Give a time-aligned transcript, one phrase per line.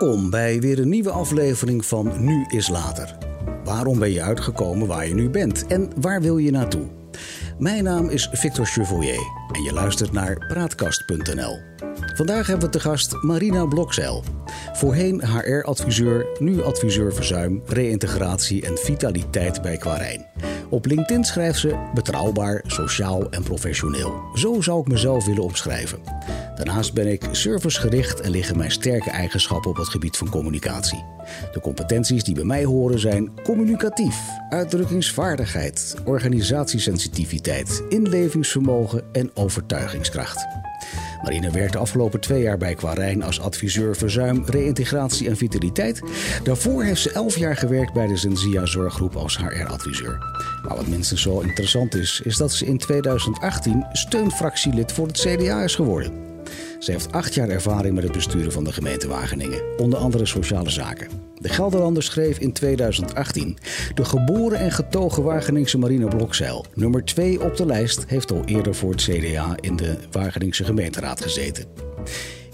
[0.00, 3.16] Welkom bij weer een nieuwe aflevering van Nu is Later.
[3.64, 6.88] Waarom ben je uitgekomen waar je nu bent en waar wil je naartoe?
[7.58, 9.20] Mijn naam is Victor Chevalier
[9.52, 11.58] en je luistert naar Praatkast.nl.
[12.14, 14.24] Vandaag hebben we te gast Marina Blokzeil.
[14.72, 20.26] Voorheen HR-adviseur, nu adviseur verzuim, reïntegratie en vitaliteit bij Quarijn.
[20.70, 24.22] Op LinkedIn schrijft ze betrouwbaar, sociaal en professioneel.
[24.34, 25.98] Zo zou ik mezelf willen omschrijven.
[26.56, 31.04] Daarnaast ben ik servicegericht en liggen mijn sterke eigenschappen op het gebied van communicatie.
[31.52, 34.16] De competenties die bij mij horen zijn communicatief,
[34.48, 40.46] uitdrukkingsvaardigheid, organisatiesensitiviteit, inlevingsvermogen en overtuigingskracht.
[41.22, 46.02] Marine werkte afgelopen twee jaar bij Quarijn als adviseur verzuim, reïntegratie en vitaliteit.
[46.42, 50.18] Daarvoor heeft ze elf jaar gewerkt bij de Zenzia Zorggroep als HR-adviseur.
[50.62, 55.62] Maar wat minstens zo interessant is, is dat ze in 2018 steunfractielid voor het CDA
[55.62, 56.29] is geworden.
[56.80, 60.70] Ze heeft acht jaar ervaring met het besturen van de gemeente Wageningen, onder andere sociale
[60.70, 61.08] zaken.
[61.34, 63.58] De Gelderlander schreef in 2018:
[63.94, 68.74] De geboren en getogen Wageningse Marine Blokzeil, nummer 2 op de lijst, heeft al eerder
[68.74, 71.64] voor het CDA in de Wageningse gemeenteraad gezeten.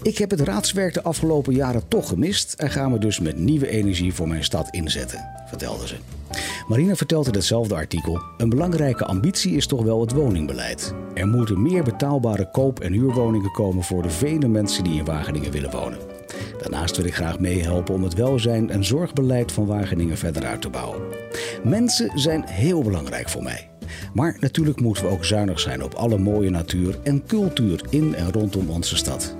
[0.01, 3.69] Ik heb het raadswerk de afgelopen jaren toch gemist en ga me dus met nieuwe
[3.69, 5.95] energie voor mijn stad inzetten, vertelde ze.
[6.67, 10.93] Marina vertelt in hetzelfde artikel: Een belangrijke ambitie is toch wel het woningbeleid.
[11.13, 15.51] Er moeten meer betaalbare koop- en huurwoningen komen voor de vele mensen die in Wageningen
[15.51, 15.99] willen wonen.
[16.61, 20.69] Daarnaast wil ik graag meehelpen om het welzijn en zorgbeleid van Wageningen verder uit te
[20.69, 21.01] bouwen.
[21.63, 23.69] Mensen zijn heel belangrijk voor mij.
[24.13, 28.31] Maar natuurlijk moeten we ook zuinig zijn op alle mooie natuur en cultuur in en
[28.31, 29.35] rondom onze stad.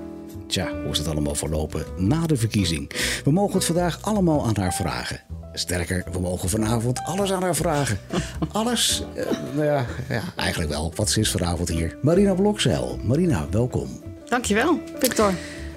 [0.48, 2.90] Tja, hoe is het allemaal verlopen na de verkiezing?
[3.24, 5.20] We mogen het vandaag allemaal aan haar vragen.
[5.52, 7.98] Sterker, we mogen vanavond alles aan haar vragen.
[8.52, 9.02] Alles?
[9.16, 10.92] Uh, nou ja, ja, eigenlijk wel.
[10.94, 11.96] Wat is vanavond hier?
[12.02, 12.98] Marina Blokzeil.
[13.04, 13.88] Marina, welkom.
[14.28, 15.32] Dankjewel, Victor.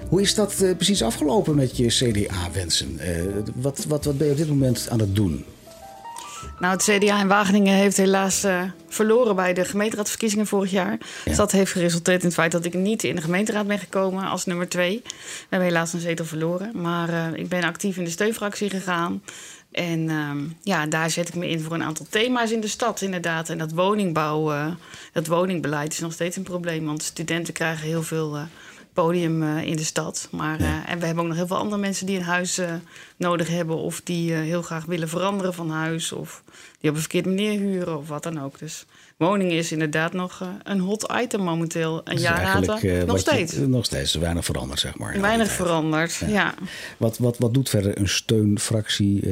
[0.08, 2.98] Hoe is dat uh, precies afgelopen met je CDA-wensen?
[3.00, 3.22] Uh,
[3.54, 5.44] wat, wat, wat ben je op dit moment aan het doen?
[6.58, 10.90] Nou, het CDA in Wageningen heeft helaas uh, verloren bij de gemeenteraadsverkiezingen vorig jaar.
[10.90, 10.98] Ja.
[11.24, 14.24] Dus dat heeft geresulteerd in het feit dat ik niet in de gemeenteraad ben gekomen
[14.24, 15.00] als nummer twee.
[15.04, 16.70] We hebben helaas een zetel verloren.
[16.74, 19.22] Maar uh, ik ben actief in de steunfractie gegaan.
[19.72, 20.30] En uh,
[20.62, 23.48] ja, daar zet ik me in voor een aantal thema's in de stad, inderdaad.
[23.48, 24.66] En dat woningbouw, uh,
[25.12, 26.84] dat woningbeleid is nog steeds een probleem.
[26.84, 28.38] Want studenten krijgen heel veel
[28.92, 30.28] podium uh, in de stad.
[30.30, 32.72] Maar, uh, en we hebben ook nog heel veel andere mensen die een huis uh,
[33.16, 33.76] nodig hebben.
[33.76, 36.12] Of die heel graag willen veranderen van huis.
[36.12, 36.42] Of
[36.80, 38.58] die op een verkeerde manier huren of wat dan ook.
[38.58, 38.86] Dus
[39.16, 42.00] woningen is inderdaad nog een hot item momenteel.
[42.04, 43.54] Een dus jaar later nog steeds.
[43.54, 45.20] Je, nog steeds weinig veranderd, zeg maar.
[45.20, 46.28] Weinig veranderd, ja.
[46.28, 46.54] ja.
[46.96, 49.22] Wat, wat, wat doet verder een steunfractie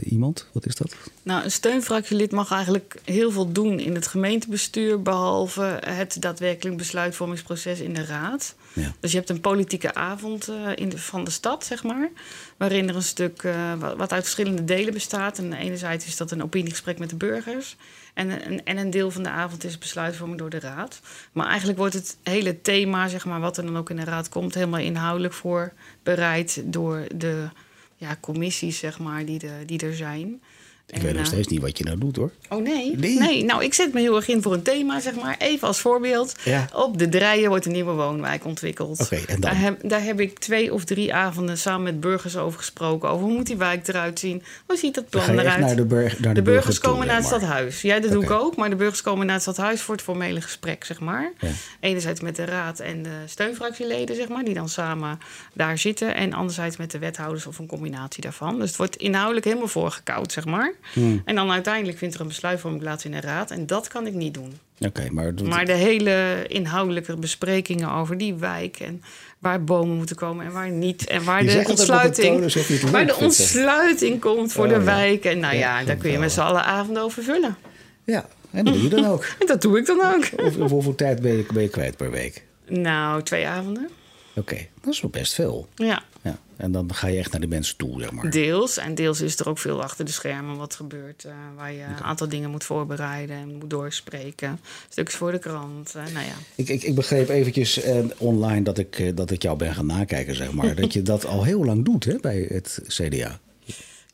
[0.00, 0.46] iemand?
[0.52, 0.96] Wat is dat?
[1.22, 5.02] Nou, een steunfractielid mag eigenlijk heel veel doen in het gemeentebestuur.
[5.02, 8.54] Behalve het daadwerkelijk besluitvormingsproces in de raad.
[9.00, 12.10] Dus je hebt een politieke avond uh, in de, van de stad, zeg maar.
[12.56, 15.38] Waarin er een stuk uh, wat uit verschillende delen bestaat.
[15.38, 17.76] En enerzijds is dat een opiniegesprek met de burgers.
[18.14, 21.00] En, en, en, een deel van de avond is besluitvorming door de raad.
[21.32, 24.28] Maar eigenlijk wordt het hele thema, zeg maar, wat er dan ook in de raad
[24.28, 27.48] komt, helemaal inhoudelijk voorbereid door de
[27.96, 30.42] ja, commissies, zeg maar, die, de, die er zijn.
[30.88, 32.30] Ik weet nog steeds niet wat je nou doet hoor.
[32.48, 32.96] Oh nee?
[32.96, 33.18] nee?
[33.18, 33.44] nee?
[33.44, 35.36] nou ik zet me heel erg in voor een thema, zeg maar.
[35.38, 36.34] Even als voorbeeld.
[36.44, 36.68] Ja.
[36.72, 39.00] Op de Drijen wordt een nieuwe woonwijk ontwikkeld.
[39.00, 39.40] Oké, en dan?
[39.40, 43.08] Daar heb, daar heb ik twee of drie avonden samen met burgers over gesproken.
[43.08, 44.42] Over hoe moet die wijk eruit zien?
[44.66, 45.60] Hoe ziet dat plan eruit?
[45.60, 47.82] Naar de, burg, naar de, de burgers toe, komen naar het stadhuis.
[47.82, 48.56] Ja, dat doe ik ook.
[48.56, 51.32] Maar de burgers komen naar het stadhuis voor het formele gesprek, zeg maar.
[51.38, 51.48] Ja.
[51.80, 54.44] Enerzijds met de raad en de steunfractieleden, zeg maar.
[54.44, 55.18] Die dan samen
[55.52, 56.14] daar zitten.
[56.14, 58.58] En anderzijds met de wethouders of een combinatie daarvan.
[58.58, 60.74] Dus het wordt inhoudelijk helemaal voorgekoud, zeg maar.
[60.92, 61.22] Hmm.
[61.24, 63.50] En dan uiteindelijk vindt er een besluitvorming plaats in de raad.
[63.50, 64.52] En dat kan ik niet doen.
[64.78, 69.02] Okay, maar, maar de hele inhoudelijke besprekingen over die wijk en
[69.38, 71.06] waar bomen moeten komen en waar niet.
[71.06, 72.52] En waar de ontsluiting,
[72.90, 75.24] waar de ontsluiting komt voor oh, de wijk.
[75.24, 77.56] En nou ja, ja daar kun je met z'n allen avonden over vullen.
[78.04, 79.24] Ja, en dat doe je dan ook.
[79.40, 80.28] en dat doe ik dan ook.
[80.36, 82.44] Of, of hoeveel tijd ben je, ben je kwijt per week?
[82.68, 83.88] Nou, twee avonden.
[84.30, 85.68] Oké, okay, dat is wel best veel.
[85.74, 86.02] Ja.
[86.26, 86.38] Ja.
[86.56, 88.30] En dan ga je echt naar de mensen toe, zeg maar.
[88.30, 88.76] Deels.
[88.76, 91.24] En deels is er ook veel achter de schermen wat gebeurt.
[91.26, 94.60] Uh, waar je een aantal dingen moet voorbereiden en moet doorspreken.
[94.88, 95.94] Stukjes voor de krant.
[95.96, 96.34] Uh, nou ja.
[96.54, 100.34] ik, ik, ik begreep eventjes uh, online dat ik, dat ik jou ben gaan nakijken,
[100.34, 100.74] zeg maar.
[100.80, 103.40] dat je dat al heel lang doet hè, bij het CDA.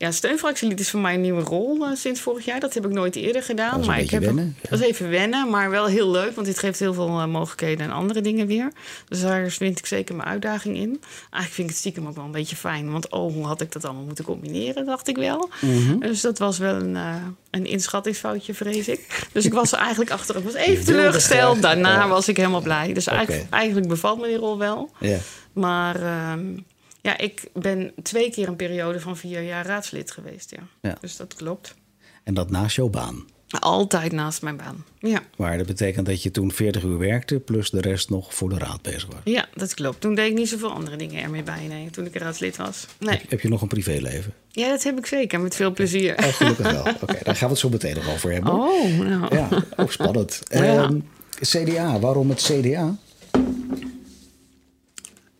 [0.03, 2.59] Ja, steunfractielid is voor mij een nieuwe rol uh, sinds vorig jaar.
[2.59, 3.77] Dat heb ik nooit eerder gedaan.
[3.77, 4.57] Dat maar ik heb wennen.
[4.69, 6.35] Dat is even wennen, maar wel heel leuk.
[6.35, 8.71] Want dit geeft heel veel uh, mogelijkheden en andere dingen weer.
[9.07, 11.01] Dus daar vind ik zeker mijn uitdaging in.
[11.09, 12.91] Eigenlijk vind ik het stiekem ook wel een beetje fijn.
[12.91, 15.49] Want oh, hoe had ik dat allemaal moeten combineren, dacht ik wel.
[15.61, 15.99] Mm -hmm.
[15.99, 17.15] Dus dat was wel een, uh,
[17.51, 19.27] een inschattingsfoutje, vrees ik.
[19.31, 20.35] Dus ik was er eigenlijk achter.
[20.35, 21.61] Ik was even teleurgesteld.
[21.61, 22.93] Daarna was ik helemaal blij.
[22.93, 23.17] Dus okay.
[23.17, 24.91] eigenlijk, eigenlijk bevalt me die rol wel.
[25.53, 26.31] Maar...
[26.31, 26.65] Um,
[27.03, 30.67] Ja, ik ben twee keer een periode van vier jaar raadslid geweest, ja.
[30.81, 30.97] Ja.
[31.01, 31.73] Dus dat klopt.
[32.23, 33.25] En dat naast jouw baan.
[33.59, 34.85] Altijd naast mijn baan.
[34.99, 35.21] Ja.
[35.37, 38.57] Maar dat betekent dat je toen 40 uur werkte, plus de rest nog voor de
[38.57, 39.19] raad bezig was.
[39.23, 40.01] ja, dat klopt.
[40.01, 42.85] Toen deed ik niet zoveel andere dingen ermee bij, nee, toen ik raadslid was.
[42.99, 43.21] Nee.
[43.29, 44.33] Heb je nog een privéleven?
[44.51, 46.17] Ja, dat heb ik zeker, met veel plezier.
[46.17, 46.85] Oh, gelukkig wel.
[47.01, 48.53] Oké, daar gaan we het zo meteen nog over hebben.
[48.53, 49.35] Oh, nou.
[49.35, 50.41] Ja, ook spannend.
[50.49, 50.59] Ja.
[50.83, 50.99] Ehm,
[51.41, 52.95] CDA, waarom het CDA?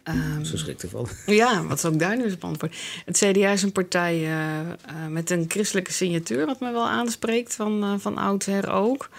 [0.04, 1.08] Ehm, Zo schrikt ervan.
[1.26, 2.78] Ja, wat zou ik daar nu eens op antwoorden?
[3.06, 4.76] Het CDA is een partij eh, eh,
[5.10, 9.10] met een christelijke signatuur, wat me wel aanspreekt, van, eh, van oudsher ook.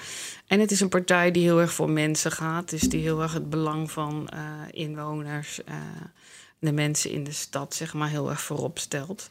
[0.47, 2.71] En het is een partij die heel erg voor mensen gaat.
[2.71, 4.29] Dus die heel erg het belang van
[4.71, 5.61] inwoners,
[6.59, 9.31] de mensen in de stad, zeg maar, heel erg voorop stelt.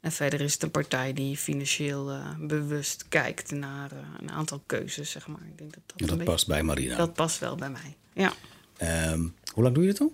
[0.00, 3.90] En verder is het een partij die financieel bewust kijkt naar
[4.20, 5.40] een aantal keuzes, zeg maar.
[5.50, 6.96] Ik denk dat dat beetje- past bij Marina.
[6.96, 7.96] dat past wel bij mij.
[8.12, 8.32] Ja.
[8.76, 9.20] Ehm,
[9.52, 10.12] hoe lang doe je dat al?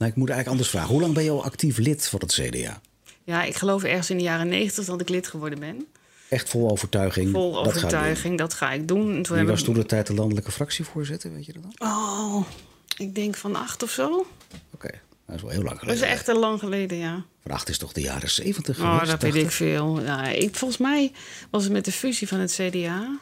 [0.00, 0.90] Nou, ik moet eigenlijk anders vragen.
[0.90, 2.80] Hoe lang ben je al actief lid van het CDA?
[3.24, 5.86] ja, ik geloof ergens in de jaren negentig dat ik lid geworden ben.
[6.28, 7.30] Echt vol overtuiging.
[7.30, 9.14] Vol dat overtuiging, dat ga ik doen.
[9.16, 11.88] En toen Wie was toen de tijd de landelijke fractievoorzitter, weet je dat dan?
[11.88, 12.44] Oh,
[12.96, 14.26] ik denk van acht of zo.
[14.74, 14.90] Oké,
[15.26, 16.02] dat is wel heel lang Dat geleden.
[16.04, 17.24] is echt al lang geleden, ja.
[17.42, 19.42] Van acht is toch de jaren zeventig Oh, dat weet 80?
[19.42, 20.00] ik veel.
[20.02, 21.12] Ja, ik, volgens mij
[21.50, 23.18] was het met de fusie van het CDA.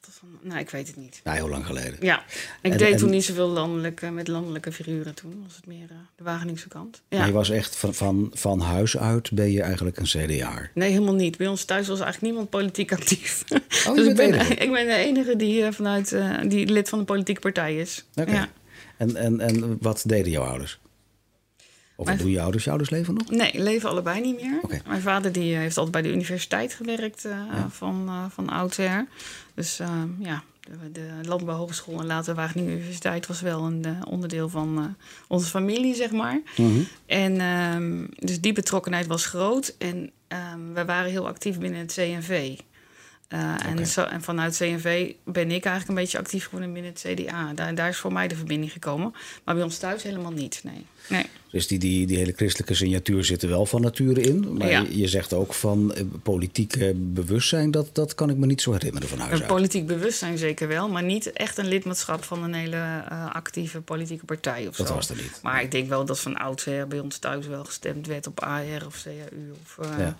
[0.00, 0.28] Dat van...
[0.42, 1.20] Nou, ik weet het niet.
[1.24, 1.96] Ja, heel lang geleden.
[2.00, 2.22] Ja,
[2.62, 5.42] ik En- deed en- toen niet zoveel landelijke, met landelijke figuren toen.
[5.46, 7.02] Was het meer eh, de Wageningse kant.
[7.08, 7.26] Maar Ja.
[7.26, 10.70] je was echt van, van, van huis uit ben je eigenlijk een CDA'er.
[10.74, 11.36] Nee, helemaal niet.
[11.36, 13.44] Bij ons thuis was eigenlijk niemand politiek actief.
[13.48, 13.60] je
[13.94, 14.54] dus ik ben, de enige?
[14.64, 18.04] ik ben de enige die, eh, vanuit, eh, die lid van een politieke partij is.
[18.14, 18.32] Oké.
[18.32, 18.48] Ja.
[18.96, 20.78] En, en, en wat deden jouw ouders?
[22.00, 22.64] Of wat doen je ouders?
[22.64, 23.30] Je ouders leven nog?
[23.30, 24.80] Nee, leven allebei niet meer.
[24.86, 27.38] Mijn vader die heeft altijd bij de universiteit gewerkt eh,
[27.68, 29.06] van, eh van oudsher.
[29.54, 34.48] Dus eh, ja, de, de Landbouwhogeschool en later Wageningen Universiteit was wel een eh, onderdeel
[34.48, 34.96] van
[35.28, 36.40] onze familie, zeg maar.
[36.56, 36.80] Mhm.
[37.06, 39.74] En ehm, dus die betrokkenheid was groot.
[39.78, 42.58] En ehm, we waren heel actief binnen het CNV.
[43.30, 47.04] Eh, en, zo, en vanuit CNV ben ik eigenlijk een beetje actief geworden binnen het
[47.06, 47.52] CDA.
[47.54, 49.14] Daar, daar is voor mij de verbinding gekomen.
[49.44, 50.86] Maar bij ons thuis helemaal niet, nee.
[51.08, 51.24] nee.
[51.50, 54.56] Dus die, die, die hele christelijke signatuur zit er wel van nature in.
[54.56, 54.80] Maar Ja.
[54.80, 58.62] je, je zegt ook van eh, politiek eh, bewustzijn, dat, dat kan ik me niet
[58.62, 59.46] zo herinneren van huis uit.
[59.46, 64.66] politiek bewustzijn zeker wel, maar niet echt een lidmaatschap van een hele actieve politieke partij
[64.68, 64.94] of Dat zo.
[64.94, 65.40] was er niet.
[65.42, 68.86] Maar ik denk wel dat van oudsher bij ons thuis wel gestemd werd op AR
[68.86, 70.16] of CAU of Ja.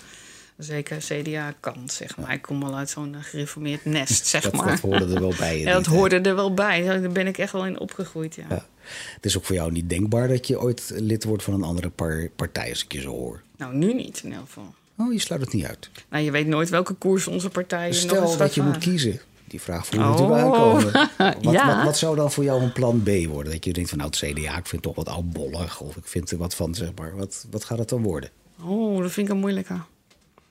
[0.63, 2.33] Zeker CDA-kant, zeg maar.
[2.33, 4.67] Ik kom al uit zo'n eh, gereformeerd nest, zeg Dat, maar.
[4.67, 5.59] dat hoorde er wel bij.
[5.61, 5.97] ja, dat tijd.
[5.97, 6.83] hoorde er wel bij.
[6.83, 8.45] Daar ben ik echt wel in opgegroeid, ja.
[8.49, 8.67] Ja.
[9.15, 11.91] Het is ook voor jou niet denkbaar dat je ooit lid wordt van een andere
[11.91, 13.43] par- partij, als ik je zo hoor.
[13.57, 14.75] Nou, nu niet in elk geval.
[14.99, 15.91] Oh, je sluit het niet uit.
[16.11, 19.21] Nou, je weet nooit welke koers onze partij nog Stel dat je moet kiezen.
[19.47, 20.11] Die vraag voel je Oh.
[20.13, 20.93] natuurlijk aankomen.
[21.43, 21.75] Wat, Ja.
[21.77, 23.53] wat, wat zou dan voor jou een plan B worden?
[23.53, 25.81] Dat je denkt van nou het CDA, ik vind het toch wat oudbollig.
[25.81, 27.17] Of ik vind er wat van, zeg maar.
[27.17, 28.31] Wat, wat gaat het dan worden?
[28.63, 29.75] Oh, dat vind ik een moeilijke.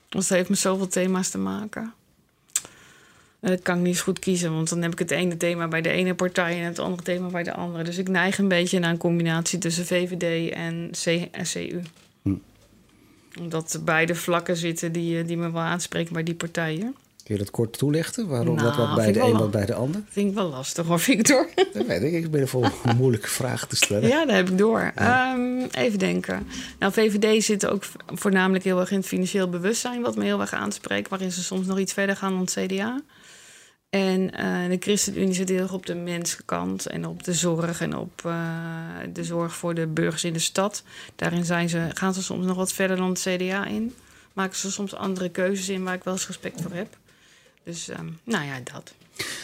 [0.09, 1.93] Want het heeft met zoveel thema's te maken.
[3.39, 5.67] En Dat kan ik niet eens goed kiezen, want dan heb ik het ene thema
[5.67, 7.83] bij de ene partij en het andere thema bij de andere.
[7.83, 10.91] Dus ik neig een beetje naar een combinatie tussen VVD en
[11.53, 11.81] CU.
[12.21, 12.35] Hm.
[13.39, 16.95] Omdat beide vlakken zitten die, eh, die me wel aanspreken bij die partijen.
[17.29, 18.27] Kun je dat kort toelichten?
[18.27, 20.01] Waarom Nou, wat, wat bij de een, wat bij de ander?
[20.09, 21.49] Vind ik wel lastig hoor, Victor.
[21.73, 22.13] Dat weet ik.
[22.13, 24.09] Ik ben voor een moeilijke vraag te stellen.
[24.09, 24.91] Ja, dat heb ik door.
[24.95, 26.47] Ehm, even denken.
[26.79, 30.53] Nou, VVD zit ook voornamelijk heel erg in het financieel bewustzijn, wat me heel erg
[30.53, 33.01] aanspreekt, waarin ze soms nog iets verder gaan dan het CDA.
[33.89, 37.97] En eh, de ChristenUnie zit heel erg op de menskant en op de zorg en
[37.97, 38.33] op eh,
[39.13, 40.83] de zorg voor de burgers in de stad.
[41.15, 43.95] Daarin zijn ze, gaan ze soms nog wat verder dan het CDA in.
[44.33, 46.97] Maken ze soms andere keuzes in waar ik wel eens respect voor heb.
[47.69, 48.93] Dus, ehm, nou ja, dat.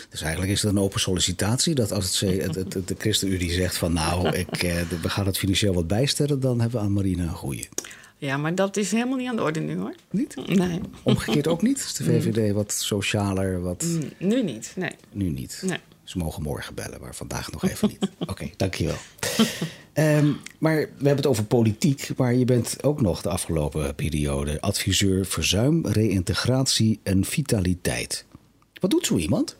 [0.09, 1.75] Dus eigenlijk is het een open sollicitatie.
[1.75, 5.87] Dat als het, de ChristenUnie zegt van nou, ik, eh, we gaan het financieel wat
[5.87, 7.69] bijstellen, dan hebben we aan Marina een goeie.
[8.17, 9.95] Ja, maar dat is helemaal niet aan de orde nu hoor.
[10.09, 10.35] Niet?
[10.47, 11.77] Nee, Omgekeerd ook niet?
[11.77, 14.73] Is de VVD wat socialer, wat Mm, nu niet.
[14.75, 14.91] Nee.
[15.11, 15.63] nu niet?
[15.65, 15.79] Nee.
[16.05, 18.09] Ze mogen morgen bellen, maar vandaag nog even niet.
[18.31, 18.97] Oké, dankjewel.
[19.93, 24.61] Ehm, maar we hebben het over politiek, maar je bent ook nog de afgelopen periode
[24.61, 28.25] adviseur verzuim, reïntegratie en vitaliteit.
[28.79, 29.57] Wat doet zo iemand?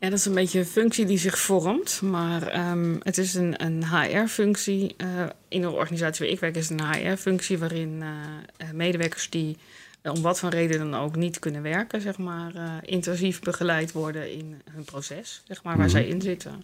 [0.00, 2.00] Ja, dat is een beetje een functie die zich vormt.
[2.02, 4.94] Maar ehm, het is een, een HR-functie.
[4.96, 7.58] eh, in de organisatie waar ik werk is het een HR-functie...
[7.58, 8.02] waarin
[8.56, 9.56] eh, medewerkers die
[10.02, 12.00] om wat voor reden dan ook niet kunnen werken...
[12.00, 15.94] Zeg maar, eh, intensief begeleid worden in hun proces, zeg maar, waar Mhm.
[15.96, 16.62] zij in zitten.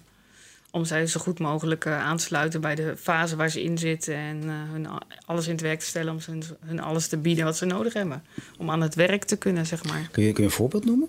[0.71, 3.79] Om zij zo goed mogelijk eh, aan te sluiten bij de fase waar ze in
[3.79, 4.15] zitten...
[4.15, 4.87] en eh, hun
[5.27, 7.65] alles in het werk te stellen om ze hun, hun alles te bieden wat ze
[7.67, 8.25] nodig hebben.
[8.59, 10.09] Om aan het werk te kunnen, zeg maar.
[10.13, 11.09] Kun je, kun je een voorbeeld noemen?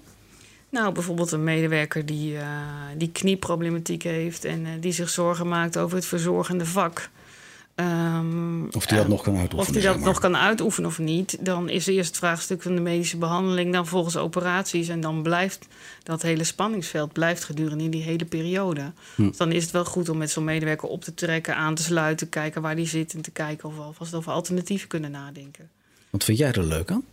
[0.70, 2.38] Nou, bijvoorbeeld een medewerker die,
[2.98, 7.10] die knieproblematiek heeft en die zich zorgen maakt over het verzorgende vak.
[7.78, 9.68] Ehm, of die dat nog kan uitoefenen.
[9.68, 11.38] Of die dat nog kan uitoefenen of niet.
[11.40, 13.74] Dan is eerst het vraagstuk van de medische behandeling.
[13.74, 14.88] Dan volgens operaties.
[14.88, 15.68] En dan blijft
[16.04, 18.92] dat hele spanningsveld blijft gedurende die hele periode.
[19.16, 19.28] Hm.
[19.28, 21.84] Dus dan is het wel goed om met zo'n medewerker op te trekken, aan te
[21.84, 25.70] sluiten, kijken waar die zit en te kijken of we alvast over alternatieven kunnen nadenken.
[26.10, 27.04] Wat vind jij er leuk aan?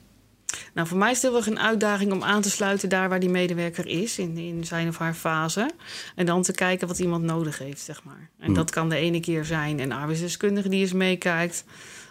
[0.75, 3.21] Nou, voor mij is het heel erg een uitdaging om aan te sluiten daar waar
[3.21, 5.71] die medewerker is, in, in zijn of haar fase.
[6.15, 8.31] En dan te kijken wat iemand nodig heeft, zeg maar.
[8.39, 8.55] En hmm.
[8.55, 11.65] dat kan de ene keer zijn een arbeidsdeskundige die eens meekijkt.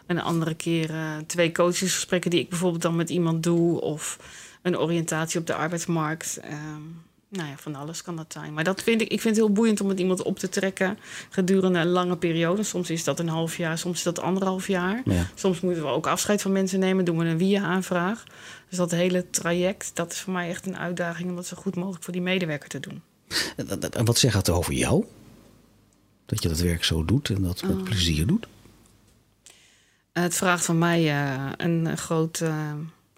[0.07, 3.81] Een andere keer uh, twee coachingsgesprekken die ik bijvoorbeeld dan met iemand doe.
[3.81, 4.19] Of
[4.61, 6.39] een oriëntatie op de arbeidsmarkt.
[6.51, 7.01] Um,
[7.33, 8.53] nou ja, van alles kan dat zijn.
[8.53, 10.97] Maar dat vind ik, ik vind het heel boeiend om met iemand op te trekken
[11.29, 12.63] gedurende een lange periode.
[12.63, 15.03] Soms is dat een half jaar, soms is dat anderhalf jaar.
[15.35, 18.23] Soms moeten we ook afscheid van mensen nemen, doen we een via-aanvraag.
[18.69, 21.75] Dus dat hele traject, dat is voor mij echt een uitdaging om dat zo goed
[21.75, 23.01] mogelijk voor die medewerker te doen.
[23.91, 25.05] En wat zegt dat over jou?
[26.25, 27.83] Dat je dat werk zo doet en dat met oh.
[27.83, 28.47] plezier doet?
[30.11, 32.73] Het vraagt van mij uh, een groot uh,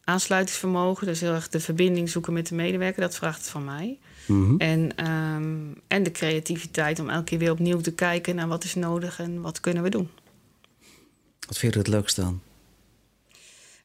[0.06, 1.08] aansluitingsvermogen.
[1.08, 3.02] Dus heel erg de verbinding zoeken met de medewerker.
[3.02, 4.00] Dat vraagt het van mij.
[4.26, 4.58] Mhm.
[4.58, 8.76] en, um, en de creativiteit om elke keer weer opnieuw te kijken naar wat is
[8.76, 10.10] nodig en wat kunnen we doen.
[11.48, 12.42] Wat vind je het leukste dan?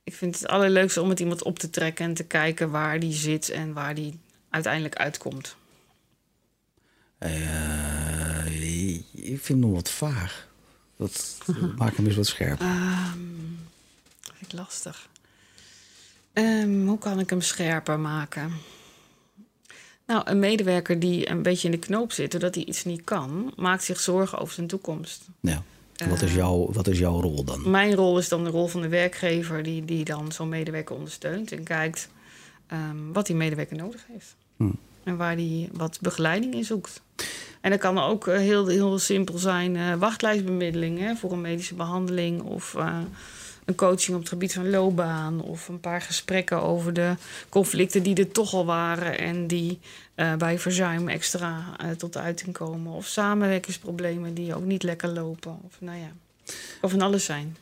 [0.05, 3.13] Ik vind het allerleukste om met iemand op te trekken en te kijken waar die
[3.13, 4.19] zit en waar die
[4.51, 5.57] uiteindelijk uitkomt.
[7.19, 8.47] Uh,
[9.13, 10.49] ik vind hem nog wat vaag.
[10.97, 11.39] Dat
[11.77, 12.67] maakt hem eens wat scherper.
[12.67, 13.59] Um,
[14.23, 15.09] vind ik lastig.
[16.33, 18.53] Um, hoe kan ik hem scherper maken?
[20.07, 23.53] Nou, een medewerker die een beetje in de knoop zit doordat hij iets niet kan,
[23.57, 25.29] maakt zich zorgen over zijn toekomst.
[25.41, 25.63] Ja.
[26.09, 27.71] Wat is, ehm, jouw, wat is jouw rol dan?
[27.71, 31.53] Mijn rol is dan de rol van de werkgever, die, die dan zo'n medewerker ondersteunt
[31.53, 32.09] en kijkt
[32.73, 34.37] um, wat die medewerker nodig heeft.
[34.57, 34.71] Hm.
[35.05, 37.03] En waar die wat begeleiding in zoekt.
[37.61, 41.75] En dat kan ook eh, heel, heel simpel zijn: uh, wachtlijstbemiddeling hè, voor een medische
[41.75, 42.75] behandeling of.
[42.79, 42.99] Uh,
[43.71, 47.15] een coaching op het gebied van loopbaan of een paar gesprekken over de
[47.49, 49.79] conflicten die er toch al waren en die
[50.17, 52.93] uh, bij verzuim extra uh, tot uiting komen.
[52.93, 55.59] Of samenwerkingsproblemen die ook niet lekker lopen.
[55.67, 56.13] Of nou ja,
[56.81, 57.57] of van alles zijn.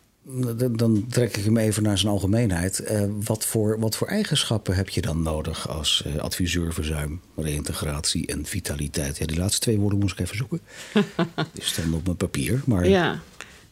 [0.76, 2.80] Dan trek ik hem even naar zijn algemeenheid.
[2.90, 8.46] Uh, wat, voor, wat voor eigenschappen heb je dan nodig als adviseur verzuim, reïntegratie en
[8.46, 9.18] vitaliteit?
[9.18, 10.60] Ja, die laatste twee woorden moest ik even zoeken.
[11.54, 12.62] die staan op mijn papier.
[12.64, 13.20] Maar ja.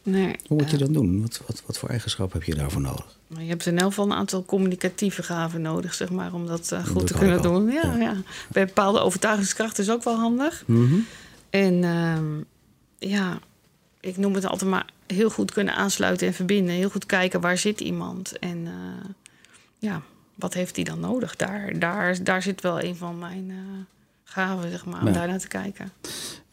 [0.07, 1.21] Nee, Hoe moet je dat doen?
[1.21, 3.19] Wat, wat, wat voor eigenschappen heb je daarvoor nodig?
[3.27, 6.71] Nou, je hebt in elk geval een aantal communicatieve gaven nodig, zeg maar, om dat
[6.73, 7.71] uh, goed te kunnen doen.
[7.71, 7.97] Ja, ja.
[7.97, 8.15] ja.
[8.49, 10.63] Bij bepaalde overtuigingskracht is ook wel handig.
[10.67, 11.07] Mm -hmm.
[11.51, 13.39] En uh, ja,
[14.01, 16.75] ik noem het altijd maar heel goed kunnen aansluiten en verbinden.
[16.75, 18.73] Heel goed kijken waar zit iemand en uh,
[19.79, 20.03] ja,
[20.35, 21.37] wat heeft hij dan nodig?
[21.37, 23.53] Daar, daar, daar zit wel een van mijn
[24.25, 25.93] gaven, zeg maar, om daar naar te kijken.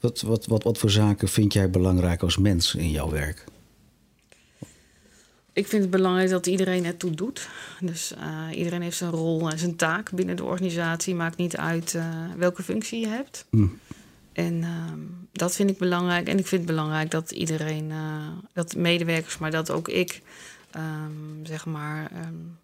[0.03, 3.43] Wat, wat, wat, wat voor zaken vind jij belangrijk als mens in jouw werk?
[5.53, 7.49] Ik vind het belangrijk dat iedereen het toe doet.
[7.79, 11.15] Dus uh, iedereen heeft zijn rol en zijn taak binnen de organisatie.
[11.15, 12.05] Maakt niet uit uh,
[12.37, 13.45] welke functie je hebt.
[13.49, 13.79] Mm.
[14.33, 14.91] En uh,
[15.31, 16.27] dat vind ik belangrijk.
[16.27, 20.21] En ik vind het belangrijk dat iedereen, uh, dat medewerkers, maar dat ook ik,
[20.75, 22.57] um, zeg maar, um,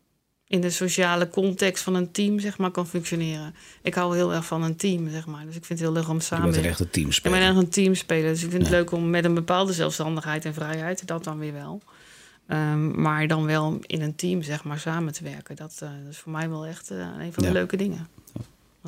[0.50, 3.56] in de sociale context van een team zeg maar, kan functioneren.
[3.82, 5.46] Ik hou heel erg van een team, zeg maar.
[5.46, 6.46] Dus ik vind het heel leuk om samen...
[6.46, 7.38] Je bent echt een teamspeler.
[7.38, 8.32] Ik ben echt een teamspeler.
[8.32, 11.08] Dus ik vind het leuk om met een bepaalde zelfstandigheid en vrijheid...
[11.08, 11.82] dat dan weer wel.
[12.48, 15.56] Um, maar dan wel in een team, zeg maar, samen te werken.
[15.56, 17.52] Dat, uh, dat is voor mij wel echt uh, een van de ja.
[17.52, 18.08] leuke dingen.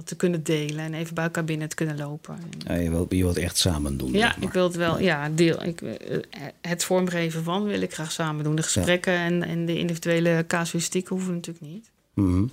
[0.02, 2.38] Wat te kunnen delen en even bij elkaar binnen te kunnen lopen.
[2.68, 4.12] Ja, je, wilt, je wilt echt samen doen.
[4.12, 5.00] Ja, ik wil het wel.
[5.00, 5.64] Ja, deel.
[5.64, 6.18] Ik, eh,
[6.62, 8.56] het vormgeven van wil ik graag samen doen.
[8.56, 9.26] De gesprekken ja.
[9.26, 11.90] en, en de individuele casuïstiek hoeven natuurlijk niet.
[12.14, 12.52] Mm -hmm.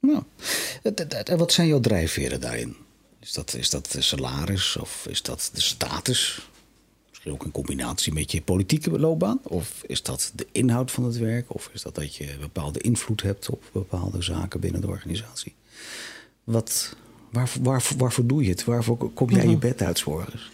[0.00, 0.22] Nou,
[1.24, 2.76] en wat zijn jouw drijfveren daarin?
[3.20, 6.48] Is dat, is dat de salaris of is dat de status?
[7.08, 9.40] Misschien ook een combinatie met je politieke loopbaan?
[9.42, 11.54] Of is dat de inhoud van het werk?
[11.54, 15.54] Of is dat dat je bepaalde invloed hebt op bepaalde zaken binnen de organisatie?
[16.44, 16.96] Wat,
[17.30, 18.64] waar, waar, waarvoor doe je het?
[18.64, 20.52] Waarvoor kom jij je bed uit morgens?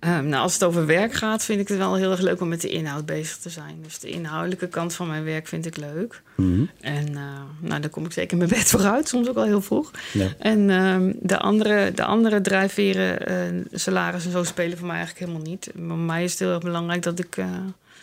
[0.00, 2.48] Um, nou, als het over werk gaat, vind ik het wel heel erg leuk om
[2.48, 3.78] met de inhoud bezig te zijn.
[3.82, 6.22] Dus de inhoudelijke kant van mijn werk vind ik leuk.
[6.34, 6.70] Mm -hmm.
[6.80, 9.90] En uh, nou, daar kom ik zeker mijn bed vooruit, soms ook al heel vroeg.
[10.12, 10.34] Ja.
[10.38, 15.26] En um, de, andere, de andere drijfveren, uh, salaris en zo, spelen voor mij eigenlijk
[15.26, 15.70] helemaal niet.
[15.74, 17.46] Maar voor mij is het heel erg belangrijk dat ik, uh,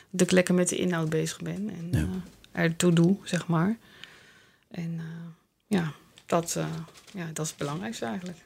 [0.10, 1.70] dat ik lekker met de inhoud bezig ben.
[1.70, 2.08] En ja.
[2.52, 3.78] ertoe doe, zeg maar.
[4.72, 5.02] En
[5.68, 5.94] ja
[6.26, 6.66] dat, uh,
[7.14, 8.38] ja, dat is het belangrijkste eigenlijk.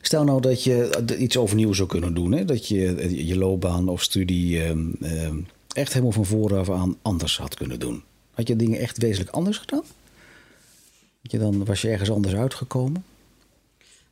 [0.00, 2.32] Stel nou dat je iets overnieuw zou kunnen doen.
[2.32, 2.44] Hè?
[2.44, 5.28] Dat je je loopbaan of studie uh, uh,
[5.72, 8.02] echt helemaal van vooraf aan anders had kunnen doen.
[8.30, 9.84] Had je dingen echt wezenlijk anders gedaan?
[11.22, 13.04] je dan, was je ergens anders uitgekomen?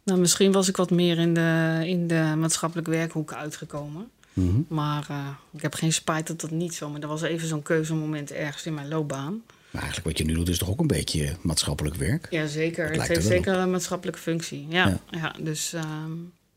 [0.02, 4.11] Nou, misschien was ik wat meer in de, in de maatschappelijke werkhoek uitgekomen.
[4.33, 4.61] Mhm.
[4.69, 6.90] Maar uh, ik heb geen spijt dat dat niet zo.
[6.90, 9.42] Maar dat was even zo'n keuzemoment ergens in mijn loopbaan.
[9.71, 12.27] Maar eigenlijk wat je nu doet is toch ook een beetje maatschappelijk werk?
[12.31, 12.91] Ja, zeker.
[12.91, 14.67] Het heeft zeker een maatschappelijke functie.
[14.69, 15.35] Ja, ja.
[15.41, 15.83] dus uh,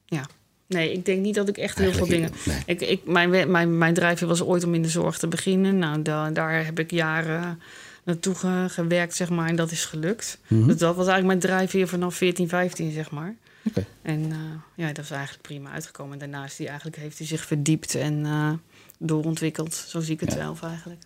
[0.06, 0.26] ja.
[0.68, 2.32] Nee, ik denk niet dat ik echt heel veel dingen.
[2.46, 2.58] Nee.
[2.66, 5.78] Ik, ik, mijn, mijn, mijn drijfveer was ooit om in de zorg te beginnen.
[5.78, 7.62] Nou, da, daar heb ik jaren
[8.04, 8.36] naartoe
[8.68, 9.50] gewerkt, zeg maar.
[9.50, 10.38] En dat is gelukt.
[10.48, 13.36] Mm Dus dat was eigenlijk mijn drijfveer vanaf 14, 15, zeg maar.
[13.68, 13.86] Okay.
[14.02, 14.38] En uh,
[14.76, 16.18] ja, dat is eigenlijk prima uitgekomen.
[16.18, 18.52] Daarnaast die eigenlijk heeft hij zich verdiept en uh,
[19.00, 19.74] doorontwikkeld.
[19.74, 20.38] Zo zie ik het ja.
[20.38, 21.02] zelf eigenlijk.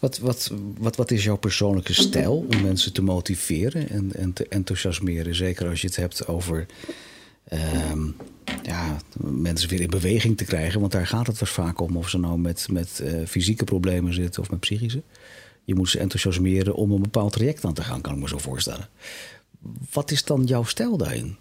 [0.00, 4.48] Wat, wat, wat, wat is jouw persoonlijke stijl om mensen te motiveren en, en te
[4.48, 5.34] enthousiasmeren?
[5.34, 6.66] Zeker als je het hebt over
[7.92, 8.16] um,
[8.62, 10.80] ja, mensen weer in beweging te krijgen.
[10.80, 14.14] Want daar gaat het was vaak om, of ze nou met, met uh, fysieke problemen
[14.14, 15.02] zitten of met psychische.
[15.64, 18.38] Je moet ze enthousiasmeren om een bepaald traject aan te gaan, kan ik me zo
[18.38, 18.88] voorstellen.
[19.92, 21.36] Wat is dan jouw stijl daarin?